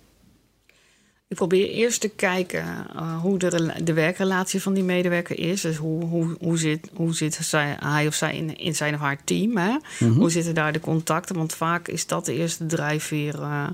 [1.31, 5.61] Ik probeer eerst te kijken uh, hoe de, de werkrelatie van die medewerker is.
[5.61, 9.00] Dus hoe, hoe, hoe zit, hoe zit zij, hij of zij in, in zijn of
[9.00, 9.57] haar team?
[9.57, 9.77] Hè?
[10.00, 10.17] Mm-hmm.
[10.19, 11.35] Hoe zitten daar de contacten?
[11.35, 13.69] Want vaak is dat de eerste drijfveer uh,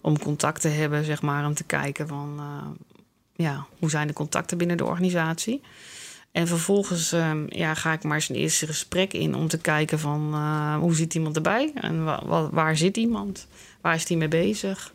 [0.00, 2.86] om contact te hebben, zeg maar, om te kijken van uh,
[3.46, 5.60] ja, hoe zijn de contacten binnen de organisatie.
[6.32, 9.98] En vervolgens um, ja, ga ik maar eens een eerste gesprek in om te kijken
[9.98, 10.34] van
[10.80, 13.46] hoe zit iemand erbij en wa- waar zit iemand?
[13.80, 14.92] Waar is die mee bezig?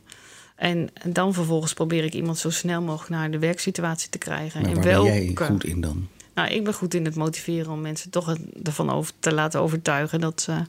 [0.58, 4.62] En, en, dan vervolgens probeer ik iemand zo snel mogelijk naar de werksituatie te krijgen.
[4.62, 6.08] Maar waar welke, ben jij goed in dan?
[6.34, 10.20] Nou, ik ben goed in het motiveren om mensen toch ervan over te laten overtuigen
[10.20, 10.62] dat ze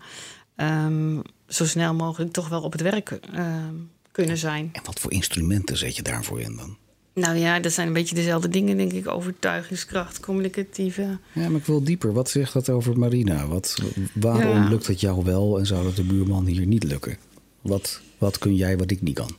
[0.57, 3.47] um, zo snel mogelijk toch wel op het werk uh,
[4.12, 4.68] kunnen zijn.
[4.73, 6.76] En wat voor instrumenten zet je daarvoor in dan?
[7.14, 9.09] Nou ja, dat zijn een beetje dezelfde dingen, denk ik.
[9.09, 11.18] Overtuigingskracht, communicatieve.
[11.33, 12.12] Ja, maar ik wil dieper.
[12.12, 13.47] Wat zegt dat over Marina?
[13.47, 13.78] Wat,
[14.15, 14.69] waarom ja.
[14.69, 17.17] lukt het jou wel en zou het de buurman hier niet lukken?
[17.60, 19.36] Wat, wat kun jij wat ik niet kan?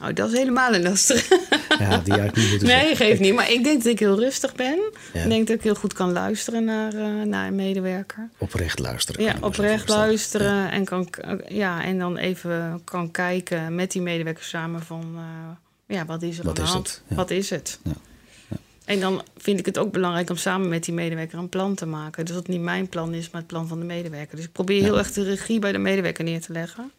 [0.00, 1.40] Oh, dat is helemaal een lastige.
[1.78, 3.34] Ja, die ik niet Nee, geeft niet.
[3.34, 4.78] Maar ik denk dat ik heel rustig ben.
[5.12, 5.22] Ja.
[5.22, 8.28] Ik denk dat ik heel goed kan luisteren naar, uh, naar een medewerker.
[8.38, 9.24] Oprecht luisteren.
[9.24, 10.54] Ja, oprecht luisteren.
[10.54, 10.70] Ja.
[10.70, 11.08] En, kan,
[11.48, 15.12] ja, en dan even kan kijken met die medewerker samen van...
[15.14, 17.02] Uh, ja, wat is er wat aan de hand?
[17.08, 17.16] Ja.
[17.16, 17.78] Wat is het?
[18.84, 21.86] En dan vind ik het ook belangrijk om samen met die medewerker een plan te
[21.86, 22.24] maken.
[22.24, 24.36] Dus dat het niet mijn plan is, maar het plan van de medewerker.
[24.36, 26.90] Dus ik probeer heel erg de regie bij de medewerker neer te leggen.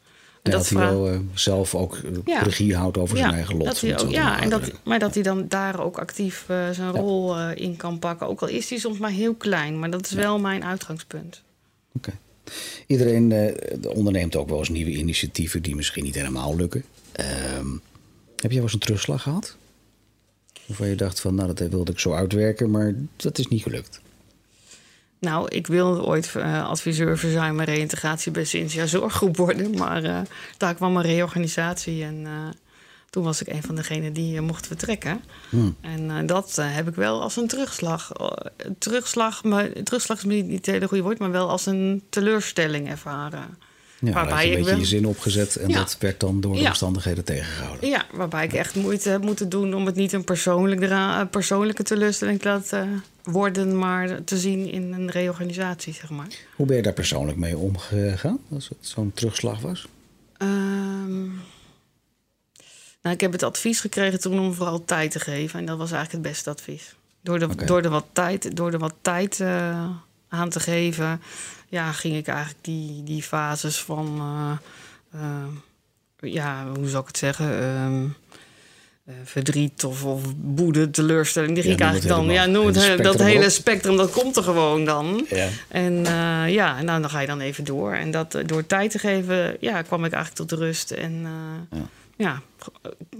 [0.42, 2.42] En dat, hij wel uh, zelf ook ja.
[2.42, 3.82] regie houdt over ja, zijn eigen lot.
[3.82, 7.00] Dat ook, ja, en dat, maar dat hij dan daar ook actief uh, zijn ja.
[7.00, 8.28] rol uh, in kan pakken.
[8.28, 11.42] Ook al is hij soms maar heel klein, maar dat is wel mijn uitgangspunt.
[11.94, 12.10] Oké.
[12.10, 12.20] Okay.
[12.88, 13.56] Iedereen
[13.88, 16.84] onderneemt ook wel eens nieuwe initiatieven die misschien niet helemaal lukken.
[17.12, 17.68] Ehm,
[18.36, 19.56] heb jij wel eens een terugslag gehad?
[20.66, 24.02] Waarvan je dacht van, nou dat wilde ik zo uitwerken, maar dat is niet gelukt.
[25.20, 29.78] Nou, ik wilde ooit uh, adviseur verzuim en reïntegratie bij Cynthia Zorggroep worden.
[29.78, 30.20] Maar uh,
[30.58, 32.32] daar kwam een reorganisatie en uh,
[33.10, 35.22] toen was ik een van degenen die mocht vertrekken.
[35.50, 35.76] Hmm.
[35.82, 38.12] En dat heb ik wel als een terugslag.
[38.78, 43.58] terugslag, maar, terugslag is niet het hele goede woord, maar wel als een teleurstelling ervaren.
[44.02, 44.80] Ja, waarbij je een beetje wel...
[44.80, 45.78] je zin opgezet en ja.
[45.78, 46.68] dat werd dan door de ja.
[46.68, 47.90] omstandigheden tegengehouden.
[47.90, 52.40] Ja, waarbij ik echt moeite heb moeten doen om het niet een persoonlijke, persoonlijke teleurstelling
[52.40, 56.28] te laten worden, maar te zien in een reorganisatie, zeg maar.
[56.56, 59.88] Hoe ben je daar persoonlijk mee omgegaan als het zo'n terugslag was?
[60.42, 61.42] Um,
[63.02, 65.92] nou, ik heb het advies gekregen toen om vooral tijd te geven en dat was
[65.92, 66.96] eigenlijk het beste advies.
[67.22, 67.66] Door, de, okay.
[67.66, 69.90] door, er, wat tijd, door er wat tijd uh,
[70.30, 71.22] aan te geven,
[71.70, 77.18] ja, ging ik eigenlijk die, die fases van, uh, uh, ja, hoe zou ik het
[77.18, 77.48] zeggen,
[79.06, 83.04] uh, verdriet of, of woede, teleurstelling, die ging ja, ik eigenlijk dan, ja, noem het,
[83.04, 85.26] dat hele spectrum, dat komt er gewoon dan.
[85.30, 85.48] Ja.
[85.68, 85.94] En
[86.52, 87.94] ja, nou, dan ga je dan even door.
[87.94, 91.22] En dat door tijd te geven, ja, kwam ik eigenlijk tot rust en
[91.72, 91.88] ja.
[92.18, 92.42] ja,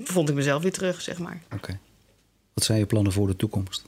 [0.04, 1.42] vond ik mezelf weer terug, zeg maar.
[1.46, 1.56] Oké.
[1.56, 1.80] Okay.
[2.54, 3.86] Wat zijn je plannen voor de toekomst?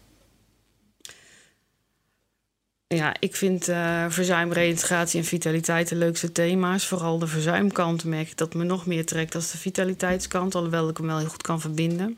[2.96, 6.86] Ja, ik vind uh, verzuim, reintegratie en vitaliteit de leukste thema's.
[6.86, 10.56] Vooral de verzuimkant merk ik dat me nog meer trekt als de vitaliteitskant.
[10.56, 12.18] Alhoewel ik hem wel heel goed kan verbinden.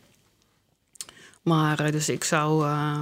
[1.41, 3.01] Maar uh, dus ik zou uh,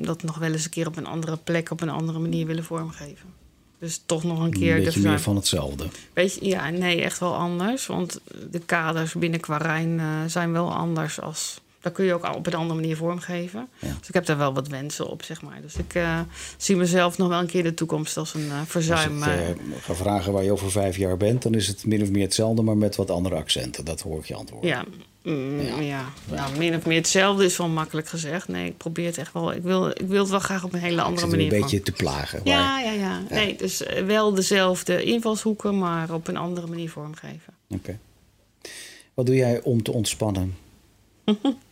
[0.00, 2.64] dat nog wel eens een keer op een andere plek, op een andere manier willen
[2.64, 3.34] vormgeven.
[3.78, 4.76] Dus toch nog een keer...
[4.76, 5.86] Een beetje meer van hetzelfde.
[6.12, 7.86] Weet je, ja, nee, echt wel anders.
[7.86, 8.20] Want
[8.50, 12.54] de kaders binnen Quarijn uh, zijn wel anders als dat kun je ook op een
[12.54, 13.68] andere manier vormgeven.
[13.78, 13.96] Ja.
[13.98, 15.60] Dus ik heb daar wel wat wensen op, zeg maar.
[15.62, 16.20] Dus ik uh,
[16.56, 19.22] zie mezelf nog wel een keer de toekomst als een uh, verzuim.
[19.22, 22.02] Als ik uh, ga vragen waar je over vijf jaar bent, dan is het min
[22.02, 23.84] of meer hetzelfde, maar met wat andere accenten.
[23.84, 24.64] Dat hoor ik je antwoord.
[24.64, 24.84] Ja,
[25.22, 25.80] mm, ja.
[25.80, 26.04] ja.
[26.30, 28.48] Nou, min of meer hetzelfde is wel makkelijk gezegd.
[28.48, 29.52] Nee, ik probeer het echt wel.
[29.52, 31.52] Ik wil, ik wil het wel graag op een hele andere manier.
[31.52, 32.40] Een beetje te plagen.
[32.44, 37.54] Ja, ja, ja, ja, Nee, dus wel dezelfde invalshoeken, maar op een andere manier vormgeven.
[37.68, 37.74] Oké.
[37.74, 37.98] Okay.
[39.14, 40.56] Wat doe jij om te ontspannen?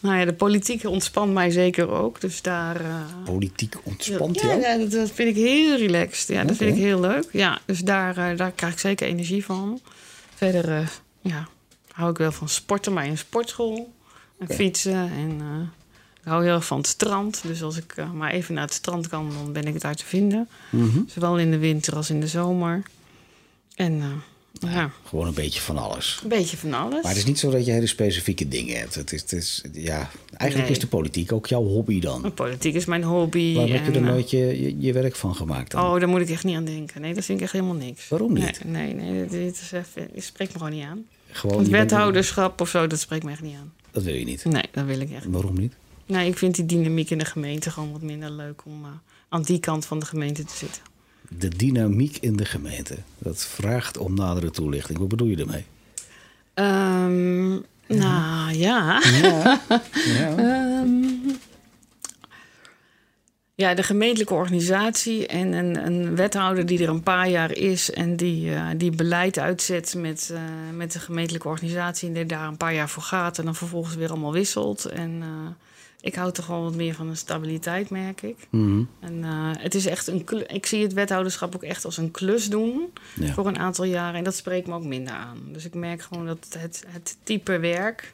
[0.00, 2.20] Nou ja, de politiek ontspant mij zeker ook.
[2.20, 2.80] Dus daar.
[2.80, 4.52] Uh, politiek ontspant ja?
[4.52, 6.28] Ja, dat, dat, vind ik heel relaxed.
[6.28, 7.28] Ja, dat vind ik heel leuk.
[7.32, 9.80] Ja, dus daar, uh, daar krijg ik zeker energie van.
[10.34, 10.86] Verder uh,
[11.20, 11.48] ja,
[11.92, 13.92] hou ik wel van sporten, maar in een sportschool.
[14.38, 14.56] En okay.
[14.56, 15.10] fietsen.
[15.12, 15.40] En
[16.20, 17.42] ik hou heel erg van het strand.
[17.42, 20.06] Dus als ik maar even naar het strand kan, dan ben ik het uit te
[20.06, 20.48] vinden.
[20.70, 21.08] Mm -hmm.
[21.08, 22.82] Zowel in de winter als in de zomer.
[23.74, 24.90] En ja.
[25.04, 26.20] Gewoon een beetje van alles.
[26.22, 27.02] Een beetje van alles.
[27.02, 28.94] Maar het is niet zo dat je hele specifieke dingen hebt.
[28.94, 30.76] Het is, het is, ja, eigenlijk Nee.
[30.76, 32.34] is de politiek ook jouw hobby dan.
[32.34, 33.54] Politiek is mijn hobby.
[33.54, 35.84] Waarom heb je er eh, nooit je, je, je werk van gemaakt dan?
[35.84, 37.00] Oh, daar moet ik echt niet aan denken.
[37.00, 38.08] Nee, dat vind ik echt helemaal niks.
[38.08, 38.64] Waarom niet?
[38.64, 41.04] Nee, nee, nee dit is even, dit spreekt me gewoon niet aan.
[41.30, 43.72] Gewoon, Het wethouderschap of zo, dat spreekt me echt niet aan.
[43.90, 44.44] Dat wil je niet.
[44.44, 45.34] Nee, dat wil ik echt niet.
[45.34, 45.72] Waarom niet?
[46.06, 48.90] Nee, ik vind die dynamiek in de gemeente gewoon wat minder leuk om eh,
[49.28, 50.82] aan die kant van de gemeente te zitten.
[51.38, 52.96] De dynamiek in de gemeente.
[53.18, 54.98] Dat vraagt om nadere toelichting.
[54.98, 55.64] Wat bedoel je daarmee?
[56.54, 57.50] Ehm,
[57.86, 59.02] Nou ja.
[59.22, 59.60] Ja.
[60.18, 60.36] ja.
[60.36, 61.04] Ehm,
[63.60, 68.16] ja, de gemeentelijke organisatie en een, een wethouder die er een paar jaar is en
[68.16, 70.40] die, eh, die beleid uitzet met, eh,
[70.76, 73.94] met de gemeentelijke organisatie en die daar een paar jaar voor gaat en dan vervolgens
[73.94, 74.84] weer allemaal wisselt.
[74.84, 75.28] En eh,
[76.00, 78.36] ik hou toch wel wat meer van een stabiliteit, merk ik.
[78.50, 78.82] Mhm.
[79.00, 82.48] En eh, het is echt een ik zie het wethouderschap ook echt als een klus
[82.48, 83.32] doen Ja.
[83.32, 84.14] voor een aantal jaren.
[84.18, 85.38] En dat spreekt me ook minder aan.
[85.52, 88.12] Dus ik merk gewoon dat het, het type werk.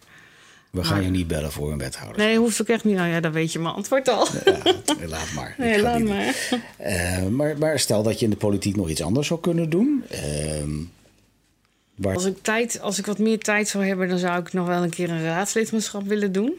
[0.70, 2.16] We gaan Maar- je niet bellen voor een wethouder.
[2.18, 2.96] Nee, hoeft ook echt niet.
[2.96, 4.26] Nou ja, dan weet je mijn antwoord al.
[4.44, 5.54] Ja, laat maar.
[5.58, 6.34] Nee, laat maar.
[6.76, 10.04] Eh, maar, maar stel dat je in de politiek nog iets anders zou kunnen doen.
[10.10, 10.70] ehm,
[11.94, 14.66] waar Als ik, tijd, als ik wat meer tijd zou hebben, dan zou ik nog
[14.66, 16.52] wel een keer een raadslidmaatschap willen doen.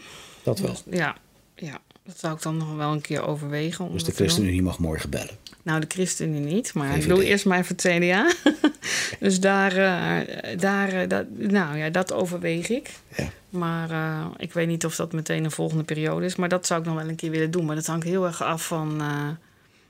[0.47, 0.75] Dat wel.
[0.89, 1.17] Ja,
[1.55, 3.85] ja, dat zou ik dan nog wel een keer overwegen.
[3.85, 4.11] om Dus de.
[4.11, 5.37] ChristenUnie mag morgen bellen.
[5.63, 8.31] Nou, de ChristenUnie niet, maar ik doe eerst maar voor het CDA.
[9.25, 12.89] dus daar, eh, daar eh, dat, nou ja, dat overweeg ik.
[13.17, 13.29] Ja.
[13.49, 16.35] Maar eh, ik weet niet of dat meteen een volgende periode is.
[16.35, 17.65] Maar dat zou ik nog wel een keer willen doen.
[17.65, 19.01] Maar dat hangt heel erg af van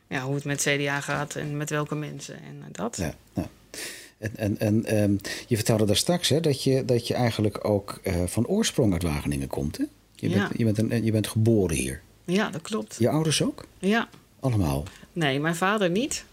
[0.07, 2.97] ja, hoe het met CDA gaat en met welke mensen en dat.
[2.97, 3.49] Ja, ja.
[4.17, 5.15] En, en, en ehm,
[5.47, 9.47] je vertelde daar straks hè, dat, je, dat je eigenlijk ook van oorsprong uit Wageningen
[9.47, 9.77] komt.
[9.77, 9.83] Hè?
[10.19, 10.35] Je, Ja.
[10.47, 12.01] bent, je, bent een, je bent geboren hier.
[12.25, 12.95] Ja, dat klopt.
[12.99, 13.65] Je ouders ook?
[13.79, 14.07] Ja.
[14.39, 14.83] Allemaal.
[15.13, 16.25] Nee, mijn vader niet.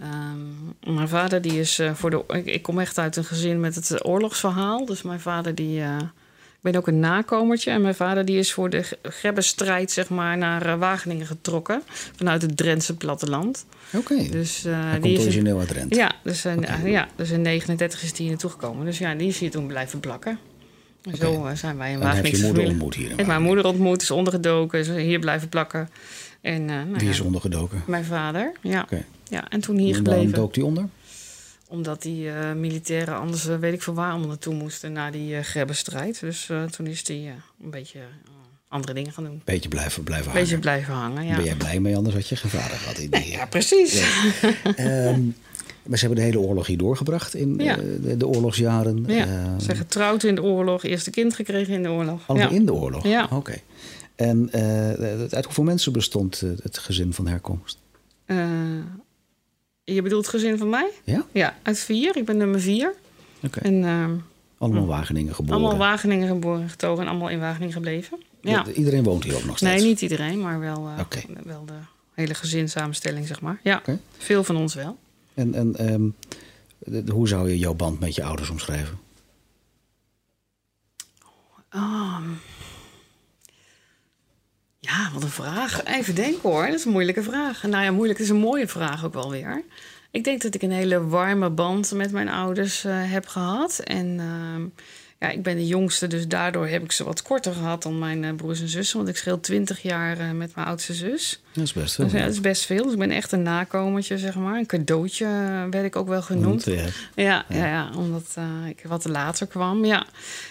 [0.00, 2.24] Ehm, mijn vader die is eh, voor de.
[2.28, 4.84] Ik, ik kom echt uit een gezin met het oorlogsverhaal.
[4.84, 5.80] Dus mijn vader die.
[5.80, 5.96] eh,
[6.62, 7.70] ik ben ook een nakomertje.
[7.70, 11.82] En mijn vader die is voor de Ge- Gebbenstrijd zeg maar, naar eh, Wageningen getrokken.
[12.16, 13.66] Vanuit het Drentse platteland.
[13.92, 14.28] Oké.
[14.30, 15.96] Dus, eh, Hij die komt is origineel uit Drenthe.
[15.96, 16.80] ja, dus, in, Oké.
[16.86, 18.84] ja, dus in 39 is hij hier naartoe gekomen.
[18.84, 20.38] Dus ja, die is hier toen blijven plakken.
[21.18, 23.38] Zo eh, zijn wij een En heb je moeder ontmoet hier in Ik heb mijn
[23.38, 23.54] Wageningen?
[23.62, 25.88] moeder ontmoet, is ondergedoken, is hier blijven plakken.
[26.40, 27.82] En, eh, nou Die ja, is ondergedoken.
[27.86, 28.88] Mijn vader, ja.
[29.28, 29.48] Ja.
[29.50, 30.42] En toen hier En waarom gebleven.
[30.44, 30.88] dook die onder?
[31.68, 35.40] Omdat die eh, militairen anders weet ik veel waar allemaal naartoe moesten na die uh,
[35.40, 36.20] Grebbestrijd.
[36.20, 37.32] Dus toen is hij eh,
[37.64, 37.98] een beetje
[38.68, 39.42] andere dingen gaan doen.
[39.44, 40.60] Beetje blijven, blijven beetje hangen.
[40.60, 41.34] blijven hangen, ja.
[41.36, 42.98] Ben jij blij mee, anders had je geen vader gehad.
[42.98, 44.02] In die, Ja, precies.
[44.76, 45.20] Ehm,
[45.86, 47.78] maar ze hebben de hele oorlog hier doorgebracht in Ja.
[47.78, 49.04] eh, de, de oorlogsjaren.
[49.06, 52.20] Ja, Ehm, ze zijn getrouwd in de oorlog, eerste kind gekregen in de oorlog.
[52.26, 52.54] allemaal ja.
[52.56, 53.06] in de oorlog?
[53.06, 53.28] Ja.
[53.32, 53.54] Oké.
[54.16, 54.88] En eh,
[55.30, 57.78] uit hoeveel mensen bestond eh, het gezin van herkomst?
[58.24, 58.46] Eh,
[59.84, 60.90] je bedoelt het gezin van mij?
[61.04, 61.26] Ja?
[61.32, 62.16] Ja, uit vier.
[62.16, 62.94] Ik ben nummer vier.
[63.42, 63.60] Oké.
[63.60, 64.24] En
[64.58, 65.60] Allemaal Wageningen geboren.
[65.60, 68.18] allemaal Wageningen geboren, getogen en allemaal in Wageningen gebleven.
[68.40, 68.62] Ja.
[68.62, 69.72] De- Iedereen woont hier ook nog steeds?
[69.80, 71.72] Nee, niet iedereen, maar wel, eh, wel de
[72.14, 73.60] hele gezinssamenstelling, zeg maar.
[73.62, 73.98] Ja, Oké.
[74.18, 74.96] veel van ons wel.
[75.34, 78.98] En, en ehm, hoe zou je jouw band met je ouders omschrijven?
[81.68, 82.30] Ehm,
[84.78, 85.84] ja, wat een vraag.
[85.84, 86.66] Even denken hoor.
[86.66, 87.62] Dat is een moeilijke vraag.
[87.62, 89.64] Nou ja, moeilijk is een mooie vraag ook wel weer.
[90.10, 93.78] Ik denk dat ik een hele warme band met mijn ouders eh, heb gehad.
[93.78, 94.66] En ehm,
[95.22, 98.24] ja, ik ben de jongste, dus daardoor heb ik ze wat korter gehad dan mijn
[98.24, 98.96] eh, broers en zussen.
[98.96, 101.42] Want ik scheel 20 jaar eh, met mijn oudste zus.
[101.52, 102.04] Dat is best veel.
[102.04, 102.82] Dus ja, dat is best veel.
[102.82, 104.58] Dus ik ben echt een nakomertje, zeg maar.
[104.58, 106.66] Een cadeautje eh, werd ik ook wel genoemd.
[106.66, 107.66] Eh, Ja, ja.
[107.66, 108.36] ja, omdat
[108.68, 109.84] ik wat later kwam.
[109.84, 110.06] Ja.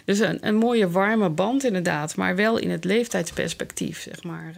[0.06, 2.16] Dus een, een mooie warme band inderdaad.
[2.16, 4.56] Maar wel in het leeftijdsperspectief, zeg maar.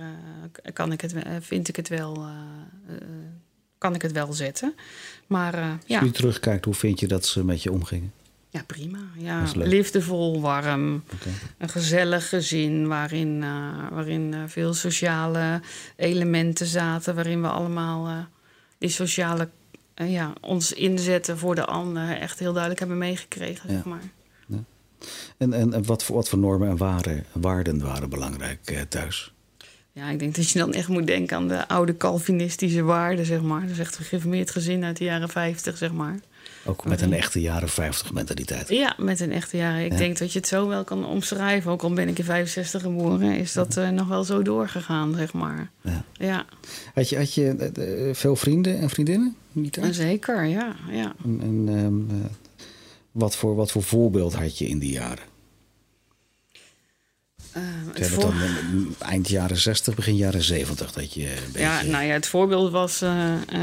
[0.74, 2.26] kan ik het, vind ik het wel...
[3.78, 4.74] kan ik het wel zetten.
[5.28, 8.12] Maar eh, Als ja, je terugkijkt, hoe vind je dat ze met je omgingen?
[8.54, 8.98] Ja, prima.
[9.18, 11.04] Ja, liefdevol, warm.
[11.58, 15.62] Een gezellig gezin waarin, eh, waarin eh, veel sociale
[15.96, 17.16] elementen zaten.
[17.16, 18.18] Waarin we allemaal eh,
[18.78, 19.50] die sociale,
[19.96, 23.70] ja, ons inzetten voor de ander echt heel duidelijk hebben meegekregen.
[23.70, 23.76] Ja.
[23.76, 24.04] Zeg maar.
[25.38, 29.34] En, en, en wat, voor, wat voor normen en waarden, waarden waren belangrijk thuis?
[29.92, 33.42] Ja, ik denk dat je dan echt moet denken aan de oude Calvinistische waarden, zeg
[33.42, 33.62] maar.
[33.62, 36.20] Dat is echt een gereformeerd gezin uit de jaren 50, zeg maar.
[36.66, 38.70] Ook met een echte jaren 50 mentaliteit.
[38.70, 39.86] Ja, met een echte jaren.
[39.86, 41.72] Ik denk dat je het zo wel kan omschrijven.
[41.72, 45.34] Ook al ben ik in 65 geboren, is dat uh, nog wel zo doorgegaan, zeg
[45.34, 45.72] maar.
[45.82, 46.04] Ja.
[46.14, 46.46] ja.
[46.94, 49.36] Had je, had je uh, veel vrienden en vriendinnen?
[49.52, 50.76] Niet Zeker, ja.
[50.90, 51.16] ja.
[51.24, 52.16] En, en um, uh,
[53.12, 55.32] wat, voor, wat voor voorbeeld had je in die jaren?
[57.58, 58.22] Uh, het voor...
[58.24, 61.34] dan eind jaren 60, begin jaren 70 dat je.
[61.46, 61.60] Beetje...
[61.60, 63.02] Ja, nou ja, het voorbeeld was.
[63.02, 63.62] Uh, uh,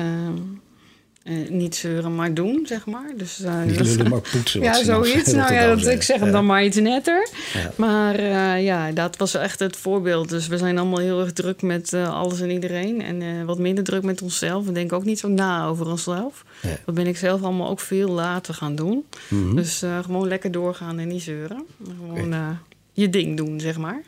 [1.48, 3.12] niet zeuren, maar doen, zeg maar.
[3.16, 4.60] Dus, uh, niet lullen, maar poetsen.
[4.60, 5.32] ja, zoiets.
[5.32, 7.28] Nou ja, dat, ik zeg hem dan maar iets netter.
[7.52, 7.72] Ja.
[7.76, 10.28] Maar uh, ja, dat was echt het voorbeeld.
[10.28, 13.02] Dus we zijn allemaal heel erg druk met alles en iedereen.
[13.02, 14.64] En wat minder druk met onszelf.
[14.64, 16.44] We denken ook niet zo na over onszelf.
[16.62, 16.76] Ja.
[16.84, 19.04] Dat ben ik zelf allemaal ook veel later gaan doen.
[19.28, 19.56] Mm -hmm.
[19.56, 21.64] Dus gewoon lekker doorgaan en niet zeuren.
[21.84, 22.58] Gewoon
[22.92, 24.02] je ding doen, zeg maar.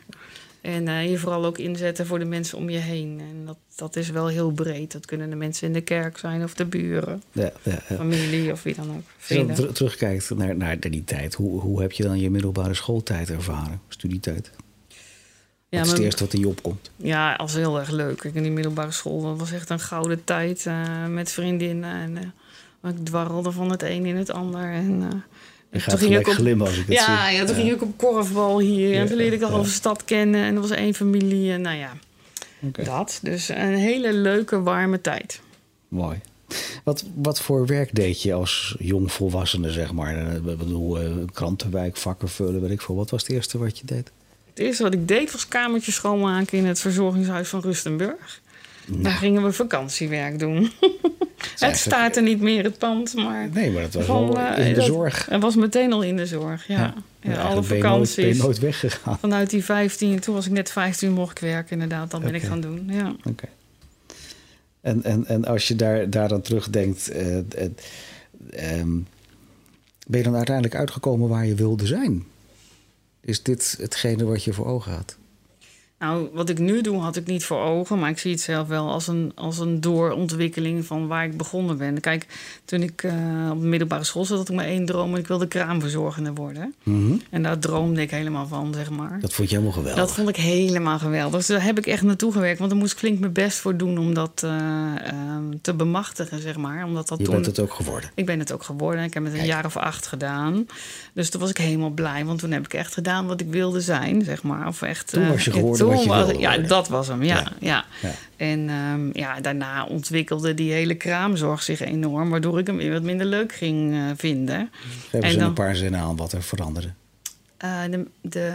[0.63, 3.21] En uh, je vooral ook inzetten voor de mensen om je heen.
[3.29, 4.91] En dat, dat is wel heel breed.
[4.91, 7.95] Dat kunnen de mensen in de kerk zijn of de buren, ja, ja, ja.
[7.95, 9.03] familie of wie dan ook.
[9.49, 13.29] Als je terugkijkt naar, naar die tijd, hoe, hoe heb je dan je middelbare schooltijd
[13.29, 14.51] ervaren, studietijd?
[15.69, 16.91] Ja, is het eerste wat in je opkomt?
[16.95, 18.23] Ja, als heel erg leuk.
[18.23, 21.93] Ik in die middelbare school, dat was echt een gouden tijd uh, met vriendinnen.
[21.93, 22.33] En
[22.83, 24.71] uh, ik dwarrelde van het een in het ander.
[24.71, 25.23] En
[25.73, 27.37] je gaat toen ging ik op, glimmen als ik het ja, zie.
[27.37, 28.89] Ja, toen ging ik op korfbal hier.
[28.89, 30.43] Ja, en toen leerde ik de stad kennen.
[30.43, 31.51] En er was één familie.
[31.51, 31.93] En nou ja,
[32.61, 32.85] okay.
[32.85, 33.19] dat.
[33.21, 35.41] Dus een hele leuke, warme tijd.
[35.87, 36.19] Mooi.
[36.83, 40.35] Wat, wat voor werk deed je als jong volwassene, zeg maar?
[40.35, 42.95] Ik bedoel, uh, krantenwijk, vakken vullen, weet ik veel.
[42.95, 44.11] Wat was het eerste wat je deed?
[44.49, 48.41] Het eerste wat ik deed was kamertjes schoonmaken in het verzorgingshuis van Rustenburg.
[48.87, 49.03] Nou.
[49.03, 50.71] Daar gingen we vakantiewerk doen.
[51.59, 53.49] het staat er niet meer, het pand, maar...
[53.53, 55.25] Nee, maar het was al in de dat, zorg.
[55.25, 56.93] Het was meteen al in de zorg, ja.
[57.21, 57.31] ja.
[57.31, 58.15] ja alle vakanties.
[58.15, 59.19] Ben je, nooit, ben je nooit weggegaan?
[59.19, 62.11] Vanuit die 15, toen was ik net 15, mocht ik werken inderdaad.
[62.11, 63.09] Dat ben ik gaan doen, ja.
[63.09, 63.29] Oké.
[63.29, 63.49] Okay.
[64.81, 67.11] En, en, en als je daar, daar dan terugdenkt...
[67.15, 67.43] Uh, uh,
[68.79, 69.07] um,
[70.07, 72.23] ben je dan uiteindelijk uitgekomen waar je wilde zijn?
[73.21, 75.17] Is dit hetgene wat je voor ogen had?
[76.03, 77.99] Nou, wat ik nu doe, had ik niet voor ogen.
[77.99, 81.77] Maar ik zie het zelf wel als een, als een doorontwikkeling van waar ik begonnen
[81.77, 81.99] ben.
[81.99, 82.25] Kijk,
[82.65, 83.11] toen ik uh,
[83.51, 85.13] op de middelbare school zat, had ik maar één droom.
[85.13, 86.75] En ik wilde kraamverzorgende worden.
[86.83, 87.21] Mm -hmm.
[87.29, 89.17] En daar droomde ik helemaal van, zeg maar.
[89.21, 90.03] Dat vond je helemaal geweldig?
[90.05, 91.37] Dat vond ik helemaal geweldig.
[91.37, 92.59] Dus daar heb ik echt naartoe gewerkt.
[92.59, 96.41] Want daar moest ik flink mijn best voor doen om dat uh, uh, te bemachtigen,
[96.41, 96.85] zeg maar.
[96.85, 97.33] Omdat dat je toen...
[97.33, 98.11] bent het ook geworden?
[98.15, 99.03] Ik ben het ook geworden.
[99.03, 100.65] Ik heb het een jaar of acht gedaan.
[101.13, 102.25] Dus toen was ik helemaal blij.
[102.25, 104.67] Want toen heb ik echt gedaan wat ik wilde zijn, zeg maar.
[104.67, 105.92] Of echt, toen was je geworden
[106.39, 107.51] ja, dat was hem, ja.
[107.59, 107.85] ja.
[108.01, 108.11] ja.
[108.35, 113.01] En um, ja, daarna ontwikkelde die hele kraamzorg zich enorm, waardoor ik hem weer wat
[113.01, 114.69] minder leuk ging uh, vinden.
[115.09, 116.89] Hebben ze dan, een paar zinnen aan wat er veranderde?
[117.63, 118.53] Uh, de, de,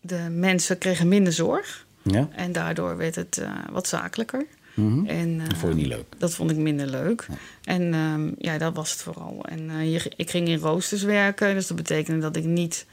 [0.00, 1.86] de, mensen kregen minder zorg.
[2.02, 2.28] Ja?
[2.32, 4.46] En daardoor werd het uh, wat zakelijker.
[4.74, 5.06] Mm -hmm.
[5.06, 6.04] en, dat vond je niet leuk?
[6.18, 7.26] Dat vond ik minder leuk.
[7.28, 7.34] Ja.
[7.64, 9.44] En um, ja, dat was het vooral.
[9.48, 12.86] En je, ik ging in roosters werken, dus dat betekende dat ik niet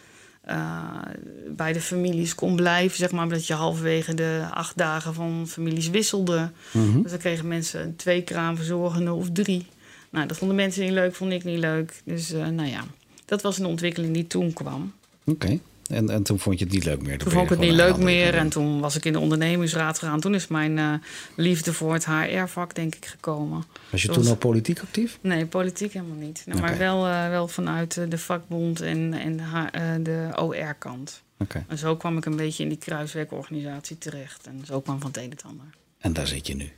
[0.49, 1.01] uh,
[1.47, 5.89] bij de families kon blijven, zeg maar, omdat je halverwege de acht dagen van families
[5.89, 6.49] wisselde.
[6.71, 7.01] Mm -hmm.
[7.01, 9.67] Dus dan kregen mensen twee kraamverzorgenden of drie.
[10.09, 12.01] Nou, dat vonden mensen niet leuk, vond ik niet leuk.
[12.05, 12.83] Dus uh, nou ja,
[13.25, 14.93] dat was een ontwikkeling die toen kwam.
[15.25, 15.45] Oké.
[15.45, 15.61] Okay.
[15.87, 17.17] En, en toen vond je het niet leuk meer?
[17.17, 18.35] Toen vond ik het niet leuk meer.
[18.35, 20.19] En toen was ik in de ondernemingsraad gegaan.
[20.19, 20.93] Toen is mijn uh,
[21.35, 23.63] liefde voor het HR-vak, denk ik, gekomen.
[23.89, 25.19] Was je toen al politiek actief?
[25.21, 26.43] Nee, politiek helemaal niet.
[26.45, 26.69] Nou, okay.
[26.69, 31.21] Maar wel, uh, wel vanuit de vakbond en, en de, de OR-kant.
[31.37, 31.65] Okay.
[31.67, 34.47] En zo kwam ik een beetje in die kruiswerkorganisatie terecht.
[34.47, 35.65] En zo kwam van het een het ander.
[35.99, 36.71] En daar zit je nu?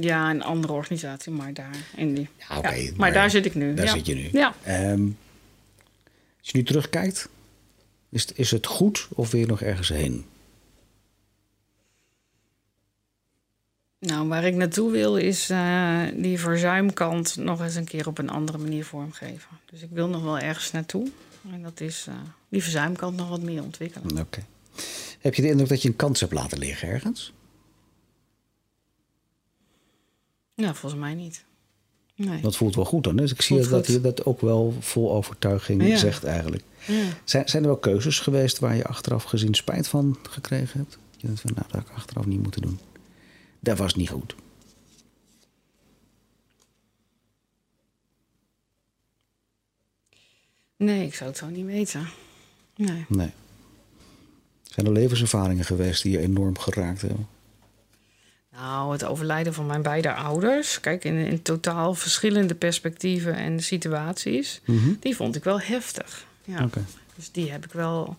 [0.00, 1.76] Ja, een andere organisatie, maar daar.
[1.96, 2.28] In die.
[2.48, 3.74] Ja, okay, ja, maar, maar, daar zit ik nu.
[3.74, 3.92] Daar ja.
[3.92, 4.28] zit je nu.
[4.32, 4.54] Ja.
[4.68, 5.16] Um,
[6.40, 7.28] als je nu terugkijkt,
[8.12, 10.24] is, is het goed of wil je nog ergens heen?
[13.98, 18.28] Nou, waar ik naartoe wil is uh, die verzuimkant nog eens een keer op een
[18.28, 19.48] andere manier vormgeven.
[19.64, 21.10] Dus ik wil nog wel ergens naartoe.
[21.52, 22.14] En dat is uh,
[22.48, 24.10] die verzuimkant nog wat meer ontwikkelen.
[24.10, 24.20] Oké.
[24.20, 24.44] Okay.
[25.18, 27.32] Heb je de indruk dat je een kans hebt laten liggen ergens?
[30.54, 31.44] Nou, volgens mij niet.
[32.24, 32.40] Nee.
[32.40, 33.16] Dat voelt wel goed dan.
[33.16, 35.96] Dus ik zie dat je dat ook wel vol overtuiging ja.
[35.96, 36.62] zegt eigenlijk.
[36.86, 37.04] Ja.
[37.24, 40.98] Zijn, zijn er wel keuzes geweest waar je achteraf gezien spijt van gekregen hebt?
[41.16, 42.78] Je denkt van, nou, dat had ik achteraf niet moeten doen.
[43.60, 44.34] Dat was niet goed.
[50.76, 52.08] Nee, ik zou het zo niet weten.
[52.76, 53.04] Nee.
[53.08, 53.30] nee.
[54.62, 57.28] Zijn er levenservaringen geweest die je enorm geraakt hebben?
[58.56, 60.80] Nou, het overlijden van mijn beide ouders.
[60.80, 64.60] Kijk, in, in totaal verschillende perspectieven en situaties.
[64.64, 64.92] Mhm.
[65.00, 66.24] Die vond ik wel heftig.
[66.44, 66.64] Ja.
[66.64, 66.82] Okay.
[67.16, 68.16] Dus die heb ik wel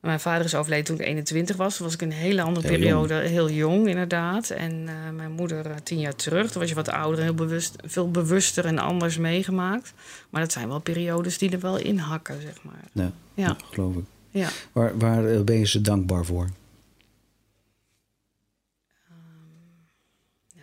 [0.00, 1.76] Mijn vader is overleden toen ik 21 was.
[1.76, 4.50] Toen was ik een hele andere Heel periode, heel jong inderdaad.
[4.50, 6.50] En eh, mijn moeder uh, tien jaar terug.
[6.50, 9.92] Toen was je wat ouder, heel bewust, veel bewuster en anders meegemaakt.
[10.30, 12.84] Maar dat zijn wel periodes die er wel in hakken, zeg maar.
[12.92, 13.56] Ja, Ja.
[13.70, 14.04] geloof ik.
[14.30, 14.48] Ja.
[14.72, 16.48] Waar, waar ben je ze dankbaar voor?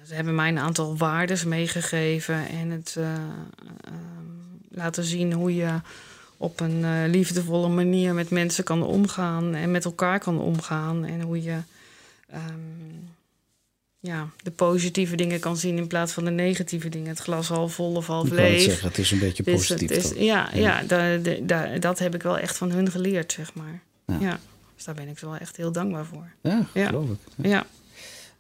[0.08, 3.94] Ze hebben mij een aantal waardes meegegeven en het eh, ehm,
[4.70, 5.74] laten zien hoe je
[6.38, 11.06] op een eh, liefdevolle manier met mensen kan omgaan en met elkaar kan omgaan.
[11.06, 11.58] En hoe je
[12.30, 12.42] ehm,
[14.00, 17.08] ja, de positieve dingen kan zien in plaats van de negatieve dingen.
[17.08, 18.62] Het glas half vol of half Ik leeg.
[18.62, 19.98] zeggen, het is een beetje Dus het positief.
[20.04, 20.24] is- dan.
[20.24, 20.60] ja, Ja.
[20.60, 20.84] ja.
[20.84, 23.82] da- da- da- dat heb ik wel echt van hun geleerd, zeg maar.
[24.06, 24.18] Ja.
[24.20, 24.40] Ja.
[24.76, 26.32] Dus daar ben ik wel echt heel dankbaar voor.
[26.42, 27.18] Ja, geloof ik.
[27.36, 27.66] Ja.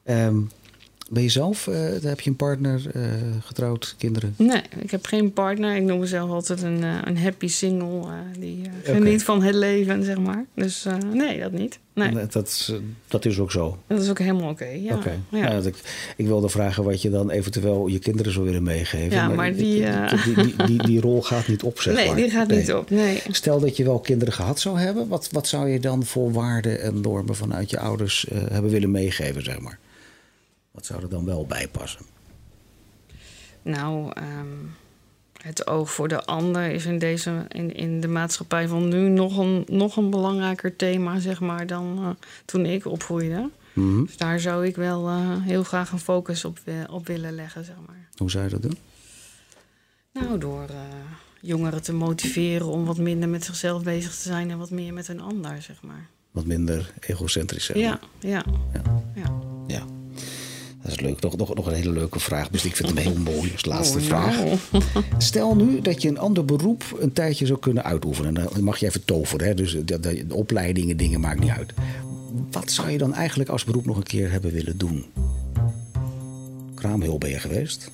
[0.05, 0.31] Ja.
[1.09, 3.01] Ben je zelf, eh, heb je een partner, eh,
[3.45, 4.33] getrouwd, kinderen?
[4.37, 5.75] Nee, ik heb geen partner.
[5.75, 8.01] Ik noem mezelf altijd een, eh, een happy single
[8.39, 10.45] die geniet van het leven, zeg maar.
[10.53, 11.79] Dus nee, dat niet.
[11.93, 12.73] Nee, Dat, dat, is,
[13.07, 13.77] dat is ook zo.
[13.87, 14.65] dat is ook helemaal oké.
[14.65, 14.99] Ja.
[15.29, 15.75] Nou, ik,
[16.17, 19.11] ik wilde vragen wat je dan eventueel je kinderen zou willen meegeven.
[19.17, 19.85] Ja, maar die,
[20.23, 22.15] die, die, die, die rol gaat niet op, zeg nee, maar.
[22.15, 22.89] die gaat niet op.
[22.89, 23.21] Nee.
[23.31, 25.07] Stel dat je wel kinderen gehad zou hebben.
[25.07, 29.43] Wat, wat zou je dan voor waarden en normen vanuit je ouders hebben willen meegeven,
[29.43, 29.79] zeg maar?
[30.77, 32.05] Wat zou er dan wel bij passen?
[33.61, 34.47] Nou, ehm,
[35.41, 39.37] het oog voor de ander is in, deze, in, in de maatschappij van nu nog
[39.37, 42.09] een, nog een belangrijker thema, zeg maar, dan eh,
[42.45, 43.49] toen ik opgroeide.
[43.73, 44.03] Mhm.
[44.03, 46.59] Dus daar zou ik wel eh, heel graag een focus op,
[46.89, 48.09] op willen leggen, zeg maar.
[48.17, 48.77] Hoe zou je dat doen?
[50.13, 50.75] Nou, door eh,
[51.41, 55.07] jongeren te motiveren om wat minder met zichzelf bezig te zijn en wat meer met
[55.07, 56.07] een ander, zeg maar.
[56.31, 57.77] Wat minder egocentrisch, maar.
[57.77, 58.81] Ja, ja, Ja.
[59.15, 59.46] ja.
[60.87, 61.21] Dat is leuk.
[61.21, 62.49] Nog, nog, nog een hele leuke vraag.
[62.49, 64.35] Dus ik vind hem heel mooi als laatste Oh, vraag.
[65.17, 68.33] Stel nu dat je een ander beroep een tijdje zou kunnen uitoefenen.
[68.33, 69.47] Dan mag je even toveren.
[69.47, 69.53] Hè?
[69.53, 71.73] Dus de, de, de opleidingen, dingen maakt niet uit.
[72.51, 75.05] Wat zou je dan eigenlijk als beroep nog een keer hebben willen doen?
[76.75, 77.91] Kraamhulp ben je geweest.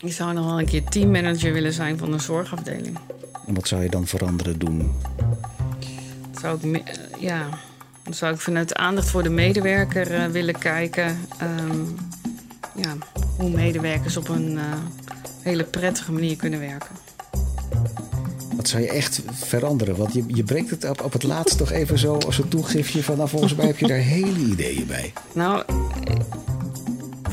[0.00, 2.98] Ik zou nog wel een keer teammanager willen zijn van een zorgafdeling.
[3.46, 4.92] En wat zou je dan veranderen doen?
[6.30, 7.58] Dat zou ik, eh, ja,
[8.10, 11.18] zou ik vanuit aandacht voor de medewerker eh, willen kijken.
[11.38, 11.80] ehm,
[12.76, 12.96] ja,
[13.36, 14.64] hoe medewerkers op een eh,
[15.42, 16.90] hele prettige manier kunnen werken.
[18.56, 19.96] Wat zou je echt veranderen?
[19.96, 23.02] Want je, je brengt het op, op het laatst toch even zo als een toegiftje
[23.02, 23.16] van...
[23.16, 25.12] nou, volgens mij heb je daar hele ideeën bij.
[25.32, 25.64] Nou,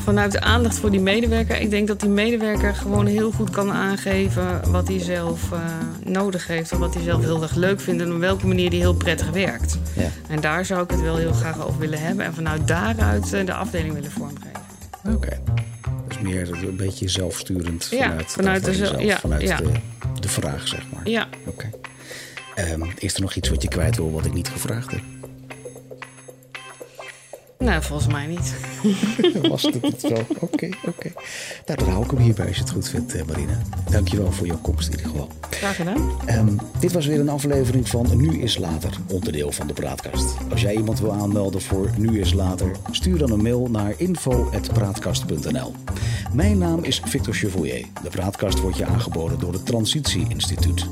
[0.04, 3.72] vanuit de aandacht voor die medewerker, ik denk dat die medewerker gewoon heel goed kan
[3.72, 5.60] aangeven wat hij zelf eh,
[6.04, 6.72] nodig heeft.
[6.72, 9.30] Of wat hij zelf heel erg leuk vindt en op welke manier hij heel prettig
[9.30, 9.78] werkt.
[9.96, 10.08] Ja.
[10.28, 12.24] En daar zou ik het wel heel graag over willen hebben.
[12.24, 14.62] En vanuit daaruit eh, de afdeling willen vormgeven.
[15.14, 15.40] Oké.
[16.08, 19.56] Dus meer een beetje zelfsturend Ja, vanuit, de ja, vanuit ja.
[19.56, 19.70] De,
[20.20, 21.08] de vraag, zeg maar.
[21.08, 21.70] Ja, Oké.
[22.54, 25.00] Ehm, is er nog iets wat je kwijt wil wat ik niet gevraagd heb?
[27.58, 28.54] Nou volgens mij niet.
[29.50, 30.26] Was het het wel?
[30.40, 31.12] Oké, oké.
[31.66, 33.58] Nou, dan hou ik hem hierbij als je het goed vindt, eh, Marina.
[33.90, 35.28] Dankjewel voor jouw komst in ieder geval.
[35.50, 36.10] Graag gedaan.
[36.26, 40.34] Ehm, dit was weer een aflevering van Nu is Later, onderdeel van de Praatkast.
[40.50, 45.74] Als jij iemand wil aanmelden voor Nu is Later, stuur dan een mail naar info.praatkast.nl.
[46.32, 47.86] Mijn naam is Victor Chevalier.
[48.02, 50.86] De Praatkast wordt je aangeboden door het Transitie Instituut.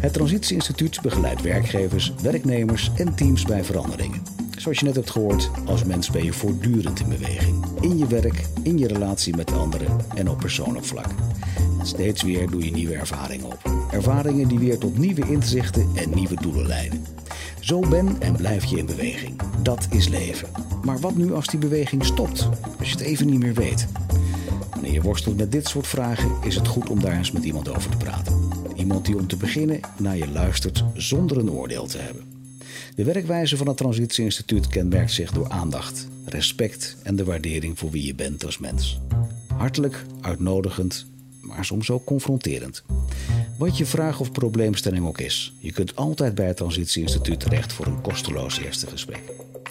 [0.00, 4.39] Het Transitie Instituut begeleidt werkgevers, werknemers en teams bij veranderingen.
[4.60, 7.64] Zoals je net hebt gehoord, als mens ben je voortdurend in beweging.
[7.80, 11.06] In je werk, in je relatie met anderen en op persoonlijk vlak.
[11.82, 13.72] Steeds weer doe je nieuwe ervaringen op.
[13.90, 17.04] Ervaringen die weer tot nieuwe inzichten en nieuwe doelen leiden.
[17.60, 19.40] Zo ben en blijf je in beweging.
[19.62, 20.48] Dat is leven.
[20.82, 22.48] Maar wat nu als die beweging stopt?
[22.78, 23.86] Als je het even niet meer weet?
[24.70, 27.76] Wanneer je worstelt met dit soort vragen, is het goed om daar eens met iemand
[27.76, 28.48] over te praten.
[28.74, 32.29] Iemand die om te beginnen naar je luistert zonder een oordeel te hebben.
[32.94, 37.90] De werkwijze van het Transitie Instituut kenmerkt zich door aandacht, respect en de waardering voor
[37.90, 39.00] wie je bent als mens.
[39.56, 41.06] Hartelijk, uitnodigend,
[41.40, 42.82] maar soms ook confronterend.
[43.58, 47.72] Wat je vraag of probleemstelling ook is, je kunt altijd bij het Transitie Instituut terecht
[47.72, 49.22] voor een kosteloos eerste gesprek.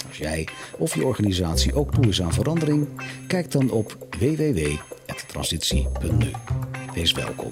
[0.07, 2.87] Als jij of je organisatie ook toe is aan verandering,
[3.27, 6.31] kijk dan op www.transitie.nu.
[6.93, 7.51] Wees welkom.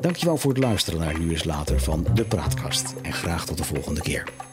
[0.00, 3.64] Dankjewel voor het luisteren naar Nu is Later van De Praatkast en graag tot de
[3.64, 4.47] volgende keer.